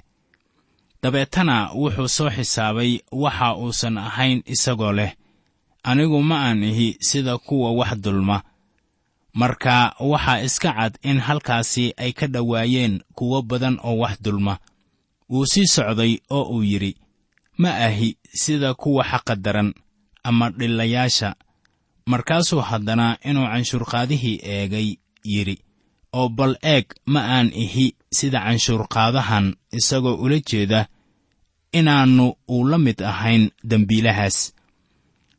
Dabeetana 1.04 1.70
wuxuu 1.74 2.08
soo 2.08 2.30
xisaabay 2.30 3.00
waxa 3.12 3.56
uusan 3.56 3.98
ahayn 3.98 4.44
isagoo 4.46 4.92
leh 4.92 5.12
anigu 5.84 6.22
ma 6.24 6.38
aan 6.50 6.64
ihi 6.64 6.98
sida 7.00 7.38
kuwa 7.38 7.72
wax 7.72 7.96
dulma 8.04 8.42
marka 9.36 9.96
waxaa 10.00 10.42
iska 10.48 10.72
cad 10.74 10.94
in 11.10 11.20
halkaasi 11.20 11.94
ay 11.98 12.12
ka 12.14 12.28
dhowaayeen 12.28 13.02
kuwo 13.18 13.42
badan 13.42 13.80
oo 13.84 13.98
wax 13.98 14.16
dulma. 14.24 14.58
Wuu 15.30 15.46
sii 15.46 15.68
socday 15.68 16.14
oo 16.30 16.44
uu 16.56 16.64
yidhi 16.64 16.96
ma 17.58 17.70
ahi 17.88 18.18
sida 18.34 18.74
kuwa 18.74 19.04
xaqa 19.04 19.36
daran 19.36 19.74
ama 20.24 20.50
dhillayaasha. 20.50 21.36
Markaasuu 22.06 22.62
haddana 22.62 23.18
inuu 23.30 23.46
canshuurqaadihii 23.52 24.40
eegay 24.44 24.96
yidhi. 25.24 25.58
Oo 26.14 26.30
bal 26.30 26.56
eeg 26.64 26.86
ma 27.06 27.22
aan 27.38 27.52
ihi 27.54 27.96
sida 28.18 28.40
canshuurqaadahan 28.40 29.56
isagoo 29.72 30.16
ula 30.16 30.40
jeeda 30.50 30.88
inaannu 31.72 32.34
uu 32.50 32.68
la 32.68 32.78
mid 32.78 33.02
ahayn 33.02 33.52
dembiilahaas 33.64 34.55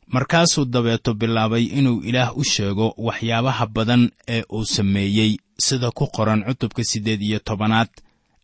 markaasuu 0.07 0.65
dabeeto 0.65 1.13
bilaabay 1.13 1.63
inuu 1.63 2.01
ilaah 2.01 2.37
u 2.37 2.43
sheego 2.43 2.93
waxyaabaha 2.97 3.65
badan 3.67 4.11
ee 4.27 4.43
uu 4.51 4.65
sameeyey 4.65 5.37
sida 5.65 5.91
ku 5.91 6.07
qoran 6.15 6.43
cutubka 6.47 6.83
siddeed 6.83 7.21
iyo 7.21 7.39
tobanaad 7.39 7.89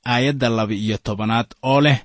aayadda 0.06 0.50
laba-iyo 0.50 0.98
tobanaad 0.98 1.48
oo 1.64 1.82
leh 1.82 2.00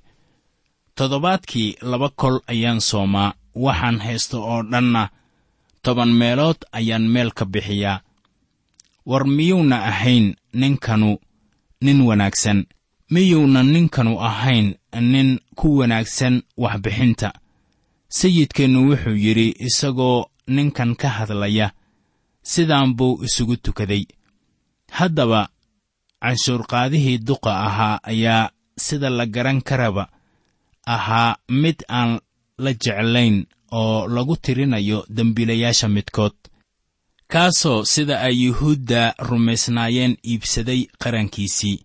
toddobaadkii 0.95 1.77
laba 1.83 2.09
kol 2.09 2.37
ayaan 2.47 2.81
soomaa 2.81 3.33
waxaan 3.55 3.99
haysto 4.05 4.37
oo 4.53 4.63
dhanna 4.63 5.09
toban 5.83 6.13
meelood 6.21 6.57
ayaan 6.73 7.07
meel 7.09 7.31
ka 7.39 7.45
bixiyaa. 7.45 8.01
War 9.07 9.25
miyuuna 9.27 9.77
ahayn 9.91 10.35
ninkanu 10.53 11.19
nin 11.81 12.01
wanaagsan 12.09 12.67
miyuuna 13.11 13.63
ninkanu 13.63 14.21
ahayn 14.21 14.75
nin 15.01 15.41
ku 15.59 15.79
wanaagsan 15.79 16.43
waxbixinta 16.57 17.33
sayidkeennu 18.09 18.81
wuxuu 18.91 19.17
yidhi 19.25 19.55
isagoo 19.67 20.27
ninkan 20.47 20.97
ka 20.97 21.09
hadlaya 21.09 21.73
sidaan 22.43 22.95
buu 22.97 23.21
isugu 23.25 23.57
tukaday. 23.57 24.05
Haddaba 24.99 25.49
canshuurqaadihii 26.23 27.19
duqa 27.19 27.53
ahaa 27.67 28.01
ayaa 28.03 28.51
sida 28.79 29.11
la 29.11 29.27
garan 29.27 29.61
karaba 29.63 30.09
ahaa 30.87 31.37
mid 31.49 31.79
aan 31.89 32.21
la 32.59 32.73
jeclayn 32.73 33.47
oo 33.73 34.09
lagu 34.09 34.37
tirinayo 34.37 35.05
dembiilayaasha 35.17 35.89
midkood. 35.89 36.37
Kaasoo 37.33 37.85
sida 37.85 38.21
ay 38.21 38.37
yuhuudda 38.45 39.15
rumaysnaayeen 39.19 40.17
iibsaday 40.31 40.81
qarankiisii 41.03 41.85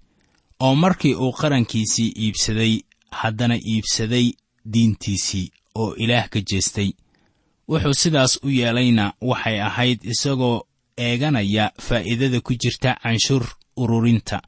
oo 0.59 0.75
markii 0.75 1.15
uu 1.15 1.31
qarankiisii 1.41 2.13
iibsaday 2.23 2.73
haddana 3.11 3.55
iibsaday 3.57 4.31
diintiisii 4.73 5.51
oo 5.75 5.95
ilaah 5.95 6.29
ka 6.29 6.39
jeestay. 6.49 6.89
Wuxuu 7.69 7.93
sidaas 7.93 8.39
u 8.43 8.49
yeelayna 8.49 9.13
waxay 9.21 9.61
ahayd 9.61 9.99
isagoo 10.03 10.65
eeganaya 10.97 11.71
faa'iidada 11.79 12.41
ku 12.41 12.53
jirta 12.61 12.97
canshuur 13.03 13.45
ururinta. 13.77 14.41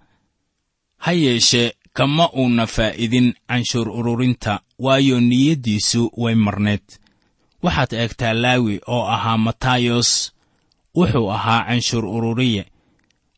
Ha 0.98 1.12
yeeshee 1.12 1.72
kama 1.94 2.30
uuna 2.38 2.68
faa'idin 2.68 3.34
canshuur 3.50 3.90
ururinta 3.90 4.60
waayo 4.80 5.20
niyaddiisu 5.20 6.12
way 6.18 6.36
marneed. 6.36 6.84
Waxaad 7.64 7.94
eegtaa 7.94 8.34
laawi 8.34 8.82
oo 8.88 9.06
ahaa 9.08 9.38
matayos. 9.38 10.32
Wuxuu 10.96 11.32
ahaa 11.32 11.66
canshuur 11.68 12.06
ururiye. 12.06 12.66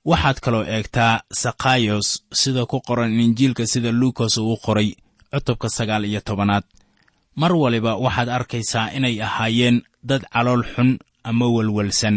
Waxaad 0.05 0.39
kaloo 0.39 0.63
eegtaa 0.63 1.21
sakhayos 1.33 2.23
sida 2.33 2.65
ku 2.65 2.81
qoran 2.81 3.19
injiilka 3.19 3.65
sida 3.67 3.91
luukas 3.91 4.37
uu 4.37 4.57
qoray 4.65 4.95
cutubka 5.31 5.69
sagaal 5.69 6.05
iyo 6.05 6.21
tobanaad 6.21 6.63
mar 7.41 7.53
waliba 7.61 7.91
waxaad 8.05 8.29
arkaysaa 8.37 8.91
inay 8.97 9.15
ahaayeen 9.27 9.77
dad 10.09 10.23
calool 10.33 10.63
xun 10.73 10.89
ama 11.29 11.45
welwelsan. 11.55 12.15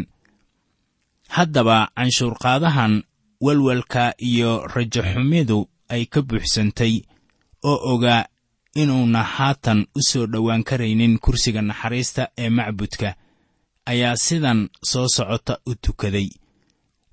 Haddaba 1.37 1.79
canshuurqaadahan 1.97 3.03
welwelka 3.41 4.05
iyo 4.19 4.51
rajaxumidu 4.75 5.59
ay 5.89 6.03
ka 6.13 6.21
buuxsantay 6.29 6.95
oo 7.71 7.79
ogaa 7.95 8.25
inuuna 8.81 9.23
haatan 9.35 9.81
u 9.95 10.01
soo 10.09 10.27
dhowaan 10.33 10.63
karaynin 10.69 11.19
kursiga 11.25 11.63
naxariista 11.63 12.23
ee 12.43 12.49
macbudka 12.59 13.09
ayaa 13.87 14.17
sidan 14.17 14.69
soo 14.91 15.07
socota 15.17 15.55
u 15.67 15.75
tukaday. 15.85 16.29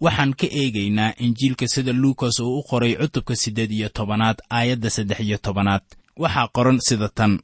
Waxaan 0.02 0.34
ka 0.40 0.48
eegaynaa 0.62 1.14
injiilka 1.26 1.68
sida 1.68 1.94
luukas 1.94 2.40
uu 2.40 2.60
u 2.60 2.64
qoray 2.70 2.94
cutubka 2.96 3.36
siddeed 3.36 3.72
iyo 3.72 3.90
tobanaad 3.90 4.38
aayadda 4.50 4.90
saddex 4.90 5.20
iyo 5.20 5.38
tobanaad. 5.38 5.82
Waxaa 6.18 6.48
qoran 6.56 6.80
sida 6.88 7.10
tan 7.10 7.40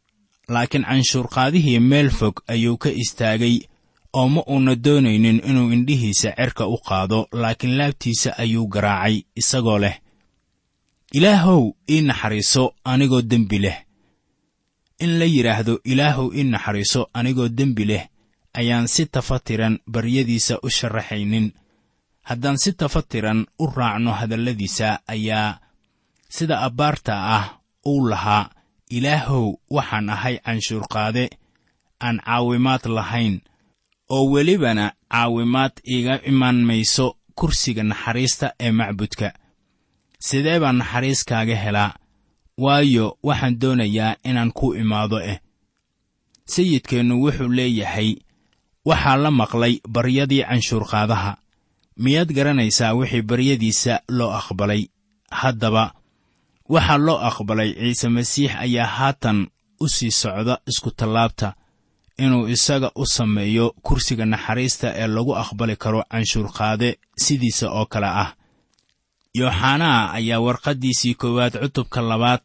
laakiin 0.48 0.86
canshuurqaadihii 0.90 1.80
meel 1.80 2.10
fog 2.10 2.36
ayuu 2.48 2.78
ka 2.78 2.90
istaagay 2.90 3.60
oo 4.14 4.28
ma 4.30 4.42
uuna 4.50 4.76
doonaynin 4.76 5.42
inuu 5.50 5.72
indhihiisa 5.72 6.36
cerka 6.38 6.68
u 6.68 6.78
qaado 6.78 7.28
laakiin 7.32 7.78
laabtiisa 7.78 8.38
ayuu 8.38 8.68
garaacay 8.68 9.22
isagoo 9.36 9.80
leh 9.80 9.96
ilaahow 11.14 11.72
ii 11.90 12.02
naxariiso 12.02 12.74
anigoo 12.84 13.22
dembi 13.22 13.60
leh. 13.60 13.78
In 15.00 15.20
la 15.20 15.26
yidhaahdo 15.26 15.80
ilaahow 15.84 16.34
ii 16.36 16.44
naxariiso 16.44 17.10
anigoo 17.14 17.50
dembi 17.50 17.86
leh 17.86 18.04
ayaan 18.54 18.88
si 18.88 19.06
tafatiran 19.06 19.80
baryadiisa 19.94 20.60
u 20.64 20.70
sharaxaynin 20.70 21.54
haddaan 22.22 22.58
si 22.58 22.74
tafatiran 22.74 23.46
u 23.60 23.66
raacno 23.76 24.12
hadalladiisa 24.12 25.00
ayaa 25.08 25.60
sida 26.30 26.62
abbaarta 26.62 27.14
ah 27.38 27.46
uu 27.86 28.08
lahaa 28.10 28.50
ilaahow 28.98 29.46
waxaan 29.76 30.10
ahay 30.16 30.36
canshuurqaade 30.46 31.26
aan 32.06 32.18
caawimaad 32.26 32.84
lahayn 32.98 33.36
oo 34.16 34.24
welibana 34.34 34.86
caawimaad 35.14 35.74
iiga 35.94 36.16
imaan 36.32 36.60
mayso 36.70 37.06
kursiga 37.38 37.84
naxariista 37.84 38.48
ee 38.66 38.72
macbudka. 38.80 39.28
Sidee 40.28 40.60
baan 40.64 40.78
naxariis 40.82 41.22
kaaga 41.30 41.56
helaa? 41.64 41.92
Waayo 42.64 43.18
waxaan 43.28 43.60
doonayaa 43.62 44.16
inaan 44.30 44.52
ku 44.58 44.68
imaado 44.82 45.18
eh. 45.32 45.40
Sayidkeennu 46.54 47.16
wuxuu 47.24 47.50
leeyahay 47.58 48.10
waxaa 48.90 49.18
la 49.24 49.32
maqlay 49.32 49.74
baryadii 49.94 50.44
canshuurqaadaha. 50.50 51.32
Miyaad 52.04 52.30
garanaysaa 52.38 52.94
wixii 53.00 53.22
baryadiisa 53.30 53.94
loo 54.18 54.32
aqbalay? 54.40 54.82
Haddaba 55.32 55.94
waxaa 56.70 56.98
loo 56.98 57.20
aqbalay 57.30 57.74
ciise 57.74 58.10
masiix 58.10 58.52
ayaa 58.56 58.88
haatan 58.88 59.48
u 59.80 59.88
sii 59.88 60.12
socda 60.12 60.60
iskutallaabta 60.68 61.54
inuu 62.18 62.48
isaga 62.48 62.92
u 62.96 63.06
sameeyo 63.06 63.76
kursiga 63.82 64.26
naxariista 64.26 64.94
ee 64.96 65.08
lagu 65.08 65.36
aqbali 65.36 65.76
karo 65.76 66.04
canshuurqaade 66.12 67.00
sidiisa 67.18 67.72
oo 67.72 67.86
kale 67.86 68.08
ah. 68.08 68.36
Yooxanaa 69.36 70.12
ayaa 70.14 70.40
warqaddiisii 70.40 71.14
koowaad 71.14 71.54
cutubka 71.62 72.02
labaad 72.02 72.44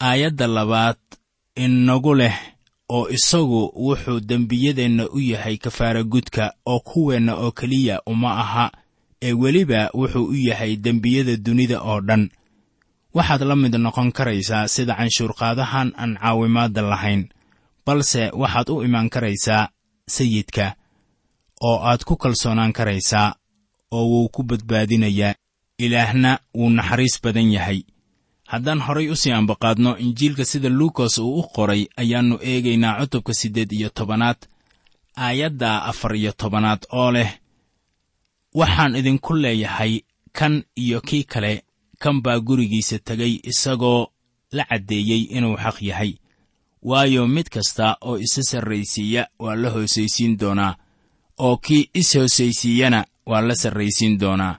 aayadda 0.00 0.46
labaad 0.46 0.98
inagu 1.56 2.14
leh 2.14 2.36
oo 2.88 3.08
isagu 3.08 3.72
wuxuu 3.86 4.20
dembiyadeenna 4.20 5.08
u 5.08 5.20
yahay 5.20 5.56
kafaara 5.56 6.02
gudka 6.02 6.52
oo 6.66 6.80
kuweenna 6.80 7.36
oo 7.36 7.50
keliya 7.50 8.02
uma 8.06 8.30
aha 8.38 8.72
ee 9.22 9.32
weliba 9.32 9.90
wuxuu 9.94 10.24
u 10.24 10.34
yahay 10.34 10.76
dembiyada 10.76 11.36
dunida 11.36 11.80
oo 11.80 12.00
dhan 12.00 12.30
waxaad 13.14 13.42
la 13.42 13.56
mid 13.56 13.74
noqon 13.74 14.12
karaysaa 14.12 14.68
sida 14.68 14.94
canshuurqaadahan 14.98 15.92
aan 15.96 16.12
caawimaadda 16.22 16.82
lahayn 16.82 17.28
balse 17.86 18.30
waxaad 18.40 18.68
u 18.70 18.82
imaan 18.86 19.08
karaysaa 19.10 19.68
sayidka 20.08 20.74
oo 21.68 21.78
aad 21.88 22.04
ku 22.04 22.16
kalsoonaan 22.16 22.72
karaysaa 22.72 23.34
oo 23.90 24.04
wuu 24.10 24.28
ku 24.28 24.42
badbaadinayaa 24.42 25.34
ilaahna 25.78 26.38
wuu 26.54 26.70
naxariis 26.70 27.20
badan 27.22 27.52
yahay. 27.52 27.80
Haddaan 28.48 28.80
horay 28.80 29.08
u 29.10 29.16
sii 29.16 29.32
ambaqaadno 29.32 29.96
injiilka 29.98 30.44
sida 30.44 30.68
luukas 30.68 31.18
uu 31.18 31.38
u 31.40 31.42
qoray 31.54 31.86
ayaannu 31.96 32.36
eegaynaa 32.42 32.98
cutubka 33.00 33.32
siddeed 33.34 33.72
iyo 33.72 33.88
tobanaad 33.88 34.36
aayadda 35.16 35.82
afar 35.90 36.16
iyo 36.16 36.32
tobanaad 36.32 36.82
oo 36.92 37.10
leh 37.12 37.30
waxaan 38.54 38.96
idinku 38.96 39.34
leeyahay 39.34 40.00
kan 40.32 40.64
iyo 40.76 41.00
kii 41.00 41.24
kale 41.24 41.62
kan 41.98 42.22
baa 42.22 42.40
gurigiisa 42.40 42.98
tegay 42.98 43.40
isagoo 43.50 44.06
la 44.52 44.64
caddeeyey 44.64 45.22
inuu 45.36 45.56
xaq 45.56 45.82
yahay. 45.82 46.12
Waayo 46.82 47.26
mid 47.26 47.48
kasta 47.50 47.96
oo 48.00 48.16
isa 48.18 48.42
sarraysiiya 48.42 49.26
waa 49.38 49.54
la 49.56 49.70
hoosaysiin 49.70 50.38
doonaa 50.40 50.74
oo 51.38 51.56
kii 51.56 51.90
is 51.94 52.14
hoosaysiiyana 52.16 53.04
waa 53.26 53.40
la 53.40 53.54
sarraysiin 53.54 54.18
doonaa. 54.20 54.58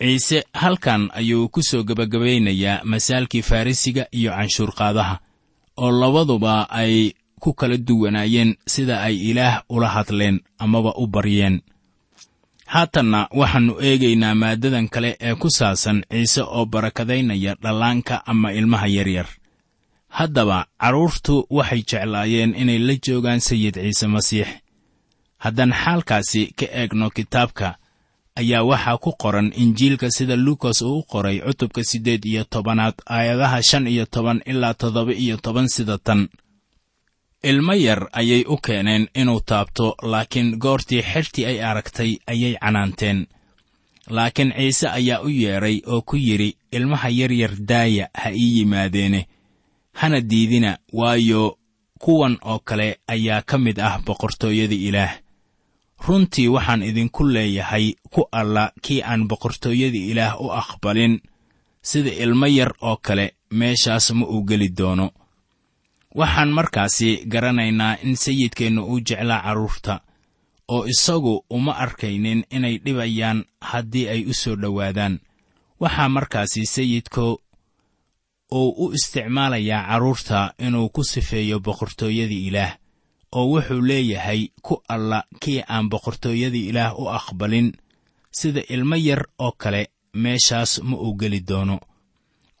Ciise 0.00 0.44
halkan 0.54 1.10
ayuu 1.12 1.48
ku 1.48 1.62
soo 1.62 1.82
gebagabaynayaa 1.84 2.80
masaalkii 2.84 3.42
farrisiga 3.42 4.06
iyo 4.12 4.30
canshuurqaadaha 4.32 5.18
oo 5.76 5.90
labaduba 6.00 6.70
ay 6.70 7.12
ku 7.40 7.52
kala 7.54 7.76
duwanaayeen 7.76 8.56
sida 8.66 9.02
ay 9.02 9.16
ilaah 9.30 9.62
ula 9.68 9.88
hadleen 9.88 10.40
amaba 10.58 10.94
u 10.96 11.06
baryeen 11.06 11.60
haatanna 12.74 13.20
waxaannu 13.40 13.74
eegaynaa 13.88 14.34
maaddadan 14.42 14.86
kale 14.94 15.10
ee 15.28 15.34
ku 15.42 15.48
saabsan 15.58 15.98
ciise 16.10 16.42
oo 16.42 16.64
barakadaynaya 16.72 17.52
dhallaanka 17.62 18.14
ama 18.26 18.48
ilmaha 18.58 18.86
yaryar. 18.96 19.26
Haddaba 20.18 20.58
carruurtu 20.80 21.34
waxay 21.50 21.82
jeclaayeen 21.90 22.52
inay 22.62 22.78
la 22.78 22.94
joogaan 23.06 23.40
sayid 23.48 23.74
ciise 23.82 24.06
masiix. 24.14 24.48
Haddaan 25.44 25.72
xaalkaasi 25.82 26.42
ka 26.58 26.66
eegno 26.80 27.06
kitaabka 27.16 27.68
ayaa 28.40 28.62
waxaa 28.70 28.98
ku 29.04 29.10
qoran 29.22 29.48
injiilka 29.62 30.10
sida 30.16 30.36
luukas 30.36 30.82
uu 30.82 30.98
u 30.98 31.02
qoray 31.12 31.36
cutubka 31.46 31.82
siddeed 31.90 32.22
iyo 32.24 32.44
tobanaad 32.44 32.94
aayadaha 33.16 33.62
shan 33.68 33.86
iyo 33.86 34.04
toban 34.14 34.38
ilaa 34.46 34.74
toddoba 34.74 35.12
iyo 35.12 35.36
toban 35.36 35.68
sida 35.68 35.98
tan 35.98 36.28
ilmo 37.42 37.72
yar 37.74 38.08
ayay 38.12 38.44
u 38.48 38.56
keeneen 38.56 39.08
inuu 39.14 39.40
taabto 39.40 39.94
laakiin 40.02 40.56
goortii 40.60 41.02
xertii 41.02 41.46
ay 41.46 41.62
aragtay 41.64 42.16
ayay 42.26 42.54
canaanteen. 42.60 43.26
Laakiin 44.10 44.52
ciise 44.56 44.88
ayaa 44.88 45.20
u 45.22 45.28
yeedhay 45.28 45.80
oo 45.86 46.02
ku 46.02 46.16
yidhi 46.16 46.56
ilmaha 46.72 47.08
yaryar 47.08 47.50
daaya 47.68 48.08
ha 48.14 48.30
ii 48.32 48.58
yimaadeene 48.58 49.26
hana 49.92 50.20
diidina 50.20 50.78
waayo 50.92 51.58
kuwan 51.98 52.38
oo 52.42 52.58
kale 52.64 52.98
ayaa 53.08 53.42
ka 53.42 53.58
mid 53.58 53.78
ah 53.80 53.98
boqortooyada 54.06 54.74
ilaah. 54.74 55.12
Runtii 56.06 56.48
waxaan 56.48 56.82
idinku 56.82 57.24
leeyahay 57.24 57.94
ku 58.10 58.24
alla 58.32 58.72
kii 58.82 59.02
aan 59.02 59.28
boqortooyada 59.28 59.98
ilaah 59.98 60.40
u 60.40 60.50
aqbalin. 60.52 61.20
Sida 61.82 62.10
ilmo 62.10 62.46
yar 62.46 62.72
oo 62.80 62.96
kale 62.96 63.34
meeshaas 63.50 64.10
ma 64.12 64.26
uu 64.26 64.44
geli 64.44 64.68
doono 64.68 65.10
waxaan 66.14 66.50
markaasi 66.50 67.24
garanaynaa 67.32 67.96
in 68.02 68.16
sayidkeennu 68.16 68.82
uu 68.84 69.00
jeclaa 69.08 69.42
carruurta 69.42 70.00
oo 70.68 70.84
isagu 70.86 71.44
uma 71.50 71.72
arkaynin 71.72 72.44
inay 72.50 72.78
dhibayaan 72.84 73.44
haddii 73.60 74.08
ay 74.08 74.24
u 74.26 74.34
soo 74.34 74.56
dhowaadaan. 74.56 75.20
Waxaa 75.80 76.08
markaasi 76.08 76.66
sayidku 76.66 77.40
uu 78.52 78.70
u 78.84 78.92
isticmaalayaa 78.92 79.86
carruurta 79.88 80.54
inuu 80.58 80.88
ku 80.88 81.04
sifeeyo 81.04 81.60
boqortooyada 81.60 82.34
ilaah 82.48 82.72
oo 83.32 83.46
wuxuu 83.52 83.80
leeyahay 83.88 84.48
ku 84.62 84.82
alla 84.88 85.24
kii 85.40 85.62
aan 85.68 85.88
boqortooyada 85.90 86.56
ilaah 86.58 86.98
u 86.98 87.08
aqbalin 87.08 87.72
sida 88.32 88.60
ilmo 88.68 88.96
yar 88.96 89.22
oo 89.38 89.52
kale 89.52 89.90
meeshaas 90.14 90.82
ma 90.82 90.96
uu 90.96 91.14
geli 91.20 91.40
doono. 91.48 91.78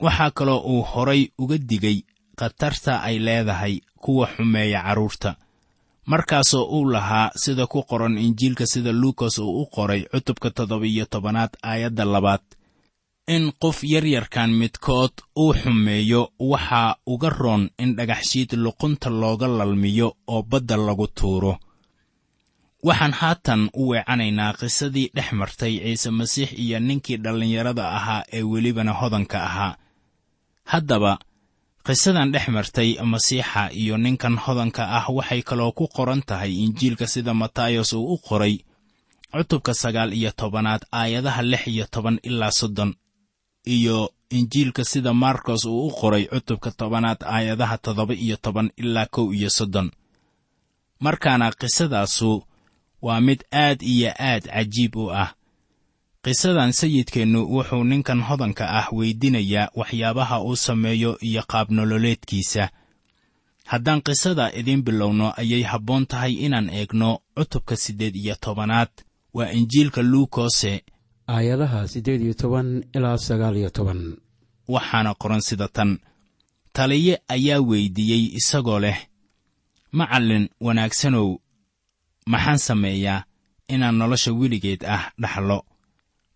Waxaa 0.00 0.30
kaloo 0.30 0.60
uu 0.70 0.82
horay 0.82 1.28
uga 1.38 1.58
digay 1.58 1.98
khatarta 2.40 2.92
ay 3.08 3.16
leedahay 3.26 3.74
kuwa 4.02 4.26
xumeeya 4.34 4.80
carruurta 4.86 5.30
markaasoo 6.10 6.64
uu 6.76 6.84
lahaa 6.94 7.30
sida 7.42 7.66
ku 7.72 7.80
qoran 7.90 8.18
injiilka 8.26 8.66
sida 8.72 8.92
luukas 9.00 9.38
uu 9.38 9.52
u 9.62 9.66
qoray 9.74 10.02
cutubka 10.12 10.48
toddoba-iyo 10.56 11.04
tobanaad 11.12 11.52
aayadda 11.70 12.04
labaad. 12.14 12.44
In 13.36 13.44
qof 13.62 13.78
yaryarkan 13.92 14.50
midkood 14.60 15.12
uu 15.42 15.52
xumeeyo 15.60 16.22
waxaa 16.50 16.96
uga 17.12 17.28
roon 17.40 17.62
in 17.82 17.90
dhagaxshiid 17.96 18.50
luqunta 18.64 19.08
looga 19.22 19.48
lalmiyo 19.58 20.08
oo 20.32 20.42
badda 20.50 20.76
lagu 20.86 21.06
tuuro. 21.18 21.54
Waxaan 22.88 23.12
haatan 23.20 23.62
u 23.80 23.88
weecanaynaa 23.90 24.52
qisadii 24.60 25.08
dhex 25.16 25.28
martay 25.40 25.74
ciise 25.84 26.10
masiix 26.18 26.50
iyo 26.64 26.78
ninkii 26.88 27.16
dhallinyarada 27.24 27.84
ahaa 27.98 28.22
ee 28.36 28.42
welibana 28.52 28.92
hodanka 29.00 29.38
ahaa. 29.48 29.76
Haddaba 30.72 31.12
qisadan 31.86 32.32
dhex 32.32 32.46
martay 32.56 32.90
masiixa 33.12 33.62
iyo 33.72 33.96
ninkan 34.04 34.36
hodanka 34.44 34.82
ah 34.98 35.06
waxay 35.16 35.42
kaloo 35.48 35.72
ku 35.78 35.84
qoran 35.96 36.22
tahay 36.28 36.52
injiilka 36.64 37.06
sida 37.12 37.32
matayos 37.34 37.92
uu 37.92 38.14
u 38.14 38.18
qoray 38.28 38.54
cutubka 39.32 39.72
sagaal 39.82 40.10
iyo 40.18 40.30
tobanaad 40.40 40.82
aayadaha 41.00 41.42
lix 41.42 41.62
iyo 41.74 41.84
toban 41.94 42.16
ilaa 42.28 42.50
soddon 42.60 42.90
iyo 43.76 43.96
injiilka 44.30 44.84
sida 44.84 45.12
markos 45.24 45.64
uu 45.64 45.86
u 45.86 45.90
qoray 46.00 46.24
cutubka 46.32 46.70
tobanaad 46.70 47.20
aayadaha 47.34 47.76
toddoba 47.84 48.14
iyo 48.14 48.36
toban 48.44 48.68
ilaa 48.82 49.06
kow 49.14 49.26
iyo 49.34 49.50
soddon. 49.50 49.88
Markaana 51.04 51.46
qisadaasu 51.60 52.30
waa 53.02 53.20
mid 53.20 53.40
aad 53.52 53.82
iyo 53.82 54.10
aad 54.18 54.44
cajiib 54.52 54.96
u 54.96 55.10
ah 55.22 55.32
qisadan 56.24 56.72
sayidkeennu 56.72 57.40
wuxuu 57.54 57.84
ninkan 57.84 58.20
hodanka 58.28 58.64
ah 58.78 58.86
weydiinayaa 58.92 59.70
waxyaabaha 59.80 60.36
uu 60.42 60.56
sameeyo 60.56 61.18
iyo 61.28 61.42
qaabnololeedkiisa 61.52 62.68
haddaan 63.70 64.02
qisada 64.06 64.52
idiin 64.60 64.82
bilowno 64.84 65.32
ayay 65.40 65.62
habboon 65.62 66.06
tahay 66.06 66.32
inaan 66.46 66.68
eegno 66.70 67.10
cutubka 67.36 67.76
siddeed 67.76 68.16
iyo 68.16 68.34
tobanaad. 68.40 68.88
Waa 69.34 69.50
injiilka 69.52 70.02
luukose. 70.02 70.82
Aayadaha 71.28 71.88
siddeed 71.88 72.20
iyo 72.22 72.34
toban 72.34 72.84
ilaa 72.94 73.18
sagaal 73.18 73.56
iyo 73.56 73.70
toban. 73.70 74.16
Waxaana 74.68 75.14
qoran 75.14 75.40
sida 75.40 75.68
tan. 75.68 75.98
Taliye 76.72 77.18
ayaa 77.28 77.60
weyddiiyey 77.60 78.24
isagoo 78.38 78.78
leh 78.80 78.98
macallin 79.92 80.48
wanaagsanow 80.60 81.36
maxaan 82.26 82.58
sameeyaa 82.58 83.24
inaan 83.68 83.96
nolosha 83.98 84.32
weligeed 84.32 84.84
ah 84.84 85.10
dhaxlo 85.22 85.58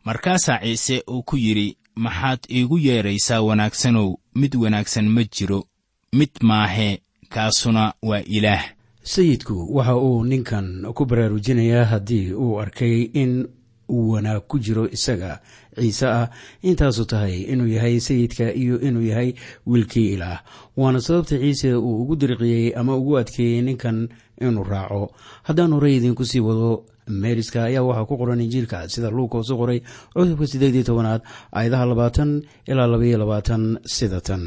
markaasaa 0.04 0.58
ciise 0.62 1.02
uu 1.10 1.22
ku 1.22 1.36
yidhi 1.36 1.76
maxaad 1.96 2.38
iigu 2.50 2.78
yeedraysaa 2.78 3.42
wanaagsanow? 3.42 4.14
Mid 4.34 4.54
wanaagsan 4.56 5.08
ma 5.08 5.24
jiro. 5.24 5.64
Mid 6.12 6.30
maahee 6.42 6.98
kaasuna 7.28 7.92
waa 8.02 8.20
ilaah. 8.20 8.64
Sayidku 9.02 9.76
waxa 9.76 9.96
uu 9.96 10.24
ninkan 10.24 10.82
ku 10.94 11.04
baraarujinayaa 11.06 11.84
haddii 11.84 12.32
uu 12.32 12.60
arkay 12.60 13.02
in 13.12 13.48
uu 13.88 14.10
wanaag 14.10 14.42
ku 14.48 14.58
jiro 14.58 14.88
isaga 14.90 15.40
ciise 15.74 16.06
ah 16.06 16.28
intaasu 16.62 17.04
tahay 17.04 17.42
inuu 17.42 17.66
yahay 17.66 18.00
sayidka 18.00 18.52
iyo 18.54 18.80
inuu 18.80 19.02
yahay 19.02 19.34
wiilkii 19.66 20.12
ilaah. 20.12 20.42
Waana 20.76 21.00
sababta 21.00 21.38
ciise 21.38 21.74
uu 21.74 22.02
ugu 22.02 22.16
dirqiyey 22.16 22.72
ama 22.76 22.96
ugu 22.96 23.18
adkeeyey 23.18 23.62
ninkan 23.62 24.08
inuu 24.40 24.64
raaco. 24.64 25.12
Haddaan 25.42 25.72
horey 25.72 25.96
idiinku 25.96 26.24
sii 26.24 26.40
wado 26.40 26.84
meeriska 27.08 27.64
ayaa 27.64 27.82
waxaa 27.88 28.04
ku 28.08 28.16
qoran 28.20 28.40
injiilka 28.40 28.88
sida 28.88 29.10
luukas 29.10 29.50
u 29.50 29.56
qoray 29.60 29.80
cudubka 30.14 30.46
siddeed 30.46 30.74
iyo 30.74 30.84
tobanaad 30.84 31.22
aayadaha 31.52 31.84
labaatan 31.90 32.30
ilaa 32.70 32.86
labaiyo 32.92 33.18
labaatan 33.18 33.62
sida 33.94 34.20
tan. 34.20 34.42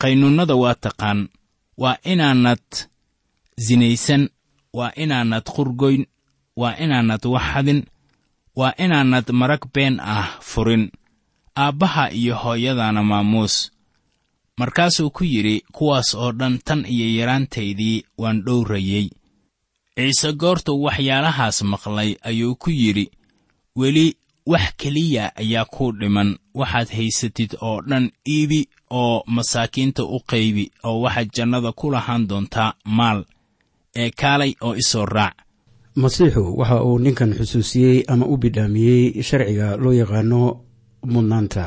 Qaynuunnada 0.00 0.54
waa 0.62 0.74
taqaan 0.74 1.28
waa 1.82 1.96
inaanad 2.12 2.64
sinaysan 3.66 4.28
waa 4.78 4.92
inaanad 4.96 5.44
qurgoyn 5.56 6.02
waa 6.60 6.74
inaanad 6.84 7.22
waxxadin 7.34 7.80
waa 8.56 8.72
inaanad 8.84 9.26
marag 9.32 9.62
been 9.74 10.00
ah 10.00 10.28
furin. 10.40 10.90
Aabbaha 11.56 12.10
iyo 12.12 12.34
hooyadana 12.36 13.02
maamuus. 13.02 13.72
Markaasuu 14.58 15.10
ku 15.10 15.24
yidhi 15.24 15.64
kuwaas 15.72 16.14
oo 16.14 16.32
dhan 16.32 16.58
tan 16.64 16.84
iyo 16.88 17.06
yaraantaydii 17.20 18.04
waan 18.18 18.42
dhowrayey 18.44 19.10
ciise 19.96 20.32
goortuu 20.32 20.82
waxyaalahaas 20.84 21.62
maqlay 21.62 22.10
ayuu 22.22 22.54
ku 22.56 22.70
yidhi 22.70 23.10
weli 23.76 24.16
wax 24.46 24.66
keliya 24.76 25.32
ayaa 25.36 25.64
kuu 25.64 25.92
dhiman 25.92 26.38
waxaad 26.54 26.88
haysatid 26.96 27.56
oo 27.62 27.80
dhan 27.88 28.10
iibi 28.28 28.68
oo 28.90 29.22
masaakiinta 29.26 30.04
u 30.04 30.18
qaybi 30.30 30.70
oo 30.84 31.00
waxaad 31.00 31.28
jannada 31.36 31.72
ku 31.72 31.90
lahaan 31.90 32.28
doontaa 32.28 32.74
maal 32.84 33.24
ee 33.96 34.10
kaalay 34.10 34.52
oo 34.60 34.74
isoo 34.74 35.06
raac. 35.06 35.34
Masiixu 35.96 36.56
waxa 36.58 36.82
uu 36.84 36.98
ninkan 36.98 37.34
xusuusiyey 37.38 38.04
ama 38.08 38.26
u 38.26 38.36
bidhaamiyey 38.36 39.22
sharciga 39.22 39.76
loo 39.76 39.92
yaqaano 39.92 40.60
mudnaanta. 41.12 41.64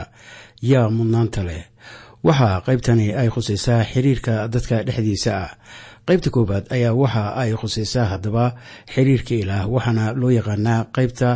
Yaa 0.62 0.90
mudnaanta 0.90 1.44
leh 1.44 1.64
waxaa 2.24 2.62
qaybtani 2.66 3.14
ay 3.14 3.30
khusaysaa 3.30 3.84
xiriirka 3.92 4.48
dadka 4.48 4.84
dhexdiisa 4.84 5.32
ah 5.44 5.52
qaybta 6.10 6.30
koowaad 6.34 6.66
ayaa 6.74 6.94
waxa 7.02 7.24
ay 7.42 7.52
khusaysaa 7.54 8.06
haddaba 8.12 8.46
xiriirka 8.94 9.34
ilaah 9.42 9.64
waxaana 9.70 10.06
loo 10.22 10.32
yaqaanaa 10.34 10.90
qaybta 10.96 11.30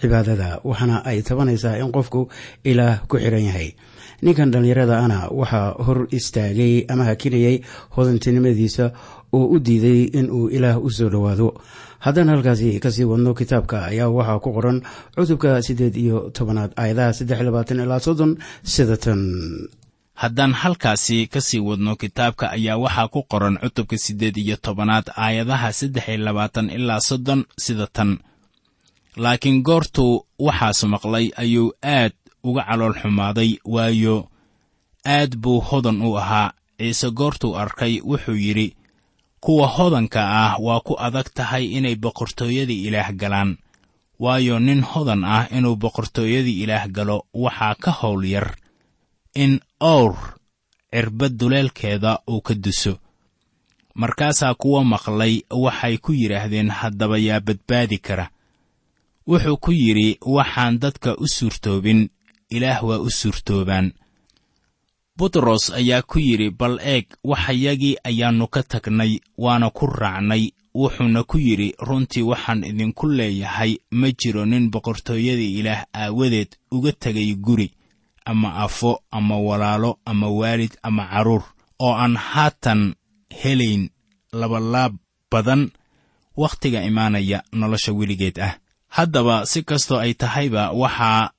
cibaadada 0.00 0.60
waxaana 0.68 0.96
ay 1.10 1.18
tabanaysaa 1.28 1.80
in 1.80 1.88
qofku 1.96 2.28
ilaah 2.70 3.00
ku 3.08 3.16
xiran 3.16 3.44
yahay. 3.48 3.68
Ninkan 4.22 4.52
dhallinyarada 4.52 4.96
ana 5.04 5.18
waxaa 5.40 5.80
hor 5.86 5.98
istaagay 6.18 6.84
ama 6.92 7.04
hakinayay 7.08 7.56
hodantinimadiisa 7.96 8.92
oo 9.32 9.46
u 9.54 9.58
diiday 9.66 10.00
inuu 10.20 10.52
ilaah 10.56 10.76
u 10.76 10.90
soo 10.92 11.08
dhowaado. 11.08 11.48
Haddaan 12.04 12.28
halkaasi 12.28 12.76
ka 12.80 12.90
sii 12.92 13.04
wadno 13.08 13.32
kitaabka 13.34 13.88
ayaa 13.88 14.08
waxaa 14.12 14.38
ku 14.44 14.52
qoran 14.52 14.78
cutubka 15.16 15.62
siddeed 15.64 15.96
iyo 15.96 16.28
tobanaad 16.36 16.72
aayadaha 16.76 17.12
saddex 17.16 17.40
labaatan 17.40 17.80
ilaa 17.84 18.00
soddon 18.04 18.36
sida 18.64 18.96
tan 18.96 19.20
haddaan 20.22 20.52
halkaasi 20.60 21.18
ka 21.32 21.40
sii 21.40 21.60
wadno 21.68 21.92
kitaabka 22.02 22.44
ayaa 22.56 22.76
waxaa 22.84 23.08
ku 23.14 23.20
qoran 23.30 23.56
cutubka 23.62 23.96
siddeed 24.04 24.36
iyo 24.36 24.56
tobanaad 24.64 25.06
aayadaha 25.24 25.68
saddex 25.78 26.06
iyo 26.08 26.18
labaatan 26.26 26.70
ilaa 26.76 27.00
soddon 27.08 27.40
sida 27.64 27.86
tan. 27.96 28.10
Laakiin 29.22 29.58
goortuu 29.68 30.26
waxaas 30.46 30.80
maqlay 30.92 31.26
ayuu 31.42 31.68
aad 31.96 32.12
uga 32.48 32.62
calool 32.68 32.94
xumaaday 33.00 33.50
waayo 33.74 34.16
aad 35.16 35.32
buu 35.42 35.60
hodan 35.68 35.98
u 36.02 36.16
ahaa. 36.22 36.52
Ciise 36.78 37.10
goortuu 37.18 37.52
arkay 37.62 37.94
wuxuu 38.08 38.34
yidhi 38.44 38.68
kuwa 39.40 39.66
hodanka 39.76 40.20
ah 40.42 40.56
waa 40.66 40.80
ku 40.86 40.94
adag 41.06 41.28
tahay 41.36 41.64
inay 41.76 41.96
boqortooyadii 41.96 42.80
ilaah 42.88 43.12
galaan 43.20 43.50
waayo 44.24 44.58
nin 44.58 44.80
hodan 44.90 45.24
ah 45.24 45.44
inuu 45.56 45.76
boqortooyadii 45.82 46.62
ilaah 46.62 46.88
galo 46.96 47.16
waxaa 47.34 47.74
ka 47.82 47.90
howl 48.00 48.24
yar 48.34 48.48
in 49.34 49.60
owr 49.80 50.14
cirbad 50.92 51.32
duleelkeeda 51.38 52.18
uu 52.28 52.40
ka 52.40 52.54
duso. 52.54 52.98
Markaasaa 53.94 54.54
kuwa 54.54 54.84
maqlay 54.84 55.42
waxay 55.50 55.98
ku 55.98 56.12
yidhaahdeen 56.12 56.70
haddaba 56.70 57.18
yaa 57.18 57.40
badbaadi 57.40 57.98
kara. 57.98 58.30
Wuxuu 59.26 59.56
ku 59.56 59.72
yidhi 59.72 60.18
waxaan 60.26 60.78
dadka 60.78 61.16
u 61.16 61.26
suurtoobin 61.28 62.08
ilaah 62.50 62.84
waa 62.84 62.98
u 62.98 63.10
suurtoobaan. 63.10 63.92
Butros 65.16 65.70
ayaa 65.70 66.02
ku 66.02 66.18
yidhi 66.18 66.50
bal 66.50 66.78
eeg 66.82 67.06
waxayagii 67.24 67.96
ayaannu 68.04 68.46
ka 68.48 68.62
tagnay 68.62 69.20
waana 69.38 69.70
ku 69.70 69.86
raacnay. 69.86 70.50
Wuxuuna 70.74 71.24
ku 71.24 71.38
yidhi 71.38 71.74
runtii 71.78 72.22
waxaan 72.22 72.64
idinku 72.64 73.06
leeyahay 73.08 73.76
ma 73.90 74.08
jiro 74.12 74.44
nin 74.46 74.70
boqortooyadii 74.70 75.58
ilaah 75.58 75.84
aawadeed 75.94 76.48
uga 76.70 76.92
tegay 76.92 77.34
guri 77.34 77.70
ama 78.30 78.48
afo 78.64 78.92
ama 79.10 79.36
walaalo 79.48 79.90
ama 80.10 80.26
waalid 80.38 80.72
ama 80.82 81.02
carruur 81.12 81.42
oo 81.84 81.94
aan 82.02 82.14
haatan 82.16 82.80
helayn 83.40 83.82
labalaab 84.40 84.94
badan 85.30 85.62
wakhtiga 86.42 86.80
imaanaya 86.90 87.38
nolosha 87.52 87.92
weligeed 87.98 88.38
ah. 88.48 88.54
Haddaba 88.96 89.46
si 89.46 89.62
kastoo 89.62 89.98
ay 90.04 90.14
tahayba 90.14 90.62
waxaa 90.82 91.30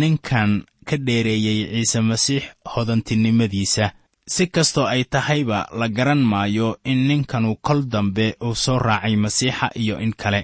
ninkan 0.00 0.50
ka 0.88 0.96
dheereeyey 1.06 1.60
ciise 1.72 2.00
masiix 2.00 2.44
hodantinimadiisa. 2.72 3.86
Si 4.34 4.46
kastoo 4.46 4.84
ay 4.84 5.04
tahayba 5.04 5.68
la 5.72 5.88
garan 5.88 6.20
maayo 6.32 6.68
in 6.84 7.08
ninkanu 7.08 7.56
kol 7.66 7.80
dambe 7.92 8.36
uu 8.44 8.54
soo 8.54 8.78
raacay 8.78 9.16
masiixa 9.16 9.70
iyo 9.74 9.96
in 10.04 10.12
kale. 10.12 10.40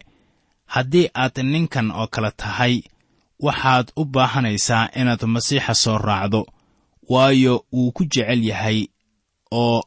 Haddii 0.67 1.11
aad 1.14 1.37
ninkan 1.45 1.90
oo 1.90 2.07
kale 2.14 2.31
tahay 2.37 2.83
waxaad 3.42 3.92
u 3.97 4.05
baahanaysaa 4.05 4.88
inaad 5.01 5.23
masiixa 5.27 5.75
soo 5.75 5.99
raacdo 5.99 6.47
waayo 7.09 7.64
wuu 7.73 7.92
ku 7.92 8.05
jecel 8.05 8.44
yahay 8.44 8.87
oo 9.51 9.83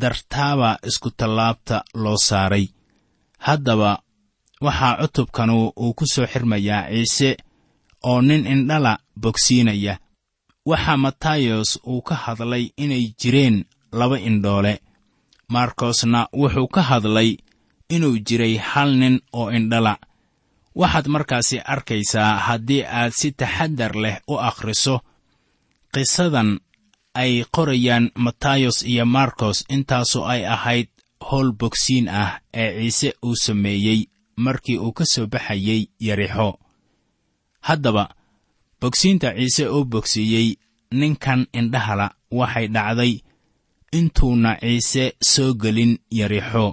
dartaaba 0.00 0.78
iskutallaabta 0.88 1.84
loo 1.94 2.16
saaray. 2.16 2.66
Haddaba 3.38 4.02
waxaa 4.60 4.96
cutubkanu 5.00 5.72
uu 5.76 5.94
ku 5.94 6.04
soo 6.06 6.26
xirmayaa 6.26 6.88
ciise 6.90 7.36
oo 8.02 8.20
nin 8.22 8.46
indhala 8.46 8.98
bogsiinaya. 9.22 9.98
Waxaa 10.66 10.96
matayos 10.96 11.80
uu 11.86 12.02
ka 12.02 12.14
hadlay 12.14 12.64
inay 12.76 13.04
jireen 13.20 13.64
laba 13.92 14.18
indhoole. 14.18 14.80
Markosna 15.48 16.28
wuxuu 16.32 16.68
ka 16.68 16.82
hadlay 16.82 17.36
inuu 17.88 18.18
jiray 18.26 18.56
hal 18.56 18.90
nin 19.00 19.20
oo 19.32 19.50
indhala 19.50 19.96
waxaad 20.80 21.06
markaasi 21.14 21.56
arkaysaa 21.74 22.32
haddii 22.46 22.82
aad 22.98 23.12
si 23.20 23.28
taxaddar 23.40 23.92
leh 24.02 24.16
u 24.32 24.34
akhriso 24.48 24.96
qisadan 25.94 26.50
ay 27.22 27.32
qorayaan 27.54 28.04
matayos 28.24 28.78
iyo 28.92 29.04
markos 29.16 29.58
intaasu 29.74 30.18
ay 30.32 30.42
ahayd 30.54 30.88
howl 31.28 31.48
bogsiin 31.60 32.06
ah 32.22 32.30
ee 32.62 32.70
ciise 32.80 33.08
uu 33.26 33.36
sameeyey 33.44 34.00
markii 34.44 34.78
uu 34.84 34.92
ka 34.98 35.04
soo 35.12 35.26
baxayey 35.32 35.82
yarixo 36.06 36.48
haddaba 37.68 38.04
bogsiinta 38.80 39.28
ciise 39.38 39.64
oo 39.74 39.84
bogsiiyey 39.92 40.48
ninkan 41.00 41.40
indhahala 41.58 42.06
waxay 42.38 42.66
dhacday 42.74 43.12
intuuna 43.98 44.50
ciise 44.60 45.04
soo 45.32 45.50
gelin 45.62 45.92
yarixo 46.18 46.66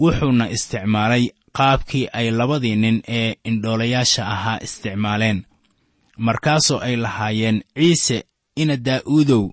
wuxuuna 0.00 0.44
isticmaalay 0.54 1.24
qaabkii 1.58 2.06
ay 2.18 2.30
labadii 2.38 2.76
nin 2.82 2.96
ee 3.18 3.34
indhoolayaasha 3.50 4.22
ahaa 4.34 4.58
isticmaaleen. 4.66 5.38
Markaasoo 6.26 6.78
ay 6.86 6.96
lahaayeen 7.04 7.58
ciise 7.78 8.18
ina 8.56 8.76
daa'uudow 8.86 9.44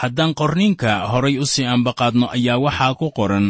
haddaan 0.00 0.34
qorniinka 0.40 0.90
horay 1.12 1.38
u 1.38 1.46
sii 1.52 1.64
ambaqaadno 1.74 2.26
ayaa 2.36 2.58
waxaa 2.64 2.94
ku 3.00 3.06
qoran. 3.18 3.46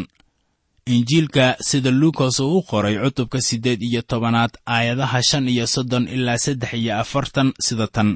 Injiilka 0.87 1.57
sida 1.69 1.91
luukas 1.91 2.41
uu 2.41 2.59
u 2.59 2.63
qoray 2.71 2.97
cutubka 3.03 3.41
siddeed 3.41 3.83
iyo 3.83 4.03
tobanaad 4.03 4.53
aayadaha 4.67 5.23
shan 5.23 5.49
iyo 5.49 5.67
soddon 5.67 6.09
ilaa 6.09 6.39
saddex 6.39 6.73
iyo 6.75 6.93
afartan 7.03 7.49
sida 7.67 7.87
tan. 7.95 8.11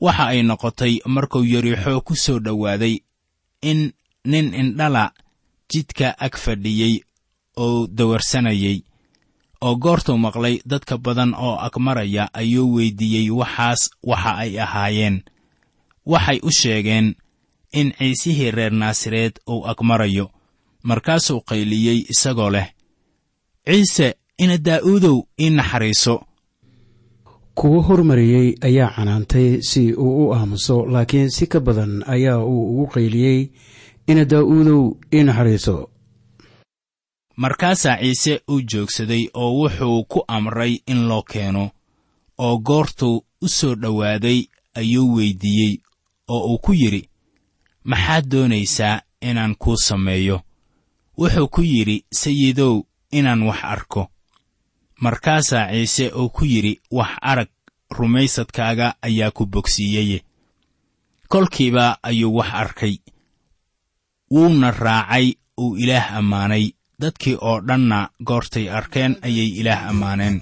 Waxa 0.00 0.24
ay 0.32 0.42
noqotay 0.42 0.94
markuu 1.14 1.44
yariixoo 1.52 2.00
ku 2.06 2.14
soo 2.24 2.38
dhowaaday 2.44 2.94
in 3.70 3.92
nin 4.24 4.54
indhala 4.54 5.04
jidka 5.70 6.08
ag 6.26 6.34
fadhiyey 6.44 6.94
oo 7.56 7.86
dawarsanayay 7.96 8.78
oo 9.60 9.74
goortuu 9.76 10.18
maqlay 10.18 10.60
dadka 10.70 10.98
badan 10.98 11.34
oo 11.34 11.56
agmaraya 11.66 12.28
ayuu 12.32 12.74
weyddiiyey 12.76 13.30
waxaas 13.30 13.90
waxa 14.10 14.32
ay 14.42 14.60
ahaayeen. 14.60 15.16
Waxay 16.06 16.38
u 16.42 16.50
sheegeen 16.50 17.14
in 17.72 17.92
ciisihii 17.98 18.50
reer 18.50 18.72
naasareed 18.72 19.34
uu 19.50 19.64
agmarayo 19.70 20.30
markaasuu 20.82 21.40
qayliyey 21.48 21.98
isagoo 22.12 22.50
leh 22.50 22.68
ciise 23.66 24.14
ina 24.38 24.56
daa'uudow 24.58 25.18
ii 25.40 25.50
naxariiso. 25.50 26.14
Kuwo 27.54 27.80
hormariyey 27.82 28.54
ayaa 28.62 28.90
canaantay 28.96 29.62
si 29.62 29.92
uu 29.92 30.28
u 30.28 30.34
aamuso 30.34 30.86
laakiin 30.86 31.30
si 31.30 31.46
ka 31.46 31.60
badan 31.60 32.02
ayaa 32.06 32.38
uu 32.44 32.62
ugu 32.70 32.86
qayliyey 32.94 33.50
ina 34.06 34.24
daa'uudow 34.24 34.82
ii 35.14 35.22
naxariiso 35.24 35.90
markaasaa 37.42 37.96
ciise 38.02 38.32
uu 38.50 38.60
joogsaday 38.70 39.24
oo 39.42 39.50
wuxuu 39.58 40.04
ku 40.12 40.18
amray 40.36 40.72
in 40.92 41.00
loo 41.08 41.22
keeno 41.22 41.64
oo 42.44 42.58
goortuu 42.58 43.16
u 43.44 43.48
soo 43.56 43.74
dhowaaday 43.82 44.40
ayuu 44.80 45.14
weyddiiyey 45.16 45.74
oo 46.34 46.40
uu 46.50 46.58
ku 46.64 46.72
yidhi 46.80 47.02
maxaad 47.90 48.24
doonaysaa 48.30 49.00
inaan 49.28 49.54
kuu 49.62 49.76
sameeyo? 49.76 50.40
Wuxuu 51.18 51.48
ku 51.48 51.60
yidhi 51.62 52.04
sayidow 52.20 52.74
inaan 53.12 53.42
wax 53.42 53.60
arko. 53.64 54.02
Markaasaa 55.00 55.70
ciise 55.72 56.08
uu 56.20 56.28
ku 56.28 56.44
yidhi 56.44 56.80
wax 56.90 57.10
arag 57.30 57.48
rumaysadkaaga 57.90 58.94
ayaa 59.02 59.30
ku 59.30 59.46
bogsiiyeye. 59.46 60.18
Kolkiiba 61.28 61.98
ayuu 62.02 62.34
wax 62.36 62.50
arkay. 62.52 62.94
Wuuna 64.30 64.70
raacay 64.70 65.34
uu 65.58 65.76
ilaah 65.76 66.12
ammaanay 66.18 66.70
dadkii 67.02 67.36
oo 67.48 67.58
dhanna 67.68 67.98
goortay 68.28 68.66
arkeen 68.78 69.12
ayay 69.26 69.50
ilaah 69.60 69.80
ammaaneen. 69.90 70.36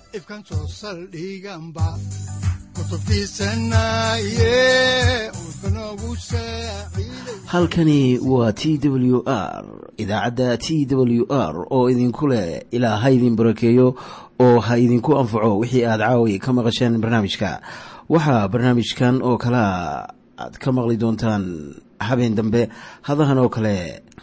Halkani 7.47 8.19
waa 8.19 8.53
t 8.53 8.79
w 8.83 9.23
r 9.27 9.65
idaacadda 9.99 10.57
t 10.59 10.87
w 10.91 11.25
r 11.31 11.67
oo 11.71 11.91
idinku 11.91 12.27
leh 12.29 12.63
ilaa 12.71 12.97
ha 12.97 13.11
idin 13.11 13.37
barakeeyo 13.37 13.95
oo 14.41 14.61
ha 14.61 14.79
idinku 14.79 15.19
anfaco 15.19 15.59
wixii 15.59 15.85
aad 15.85 16.01
caawi 16.01 16.39
ka 16.39 16.53
maqasheen 16.53 17.01
barnaamijka. 17.01 17.61
Waxaa 18.09 18.49
barnaamijkan 18.49 19.23
oo 19.23 19.39
kalea 19.39 20.09
aad 20.39 20.55
ka 20.59 20.73
maqli 20.73 20.97
doontaan 20.97 21.75
habeen 21.99 22.35
dambe 22.35 22.69
hadahan 23.03 23.39
oo 23.39 23.49
kale 23.49 24.03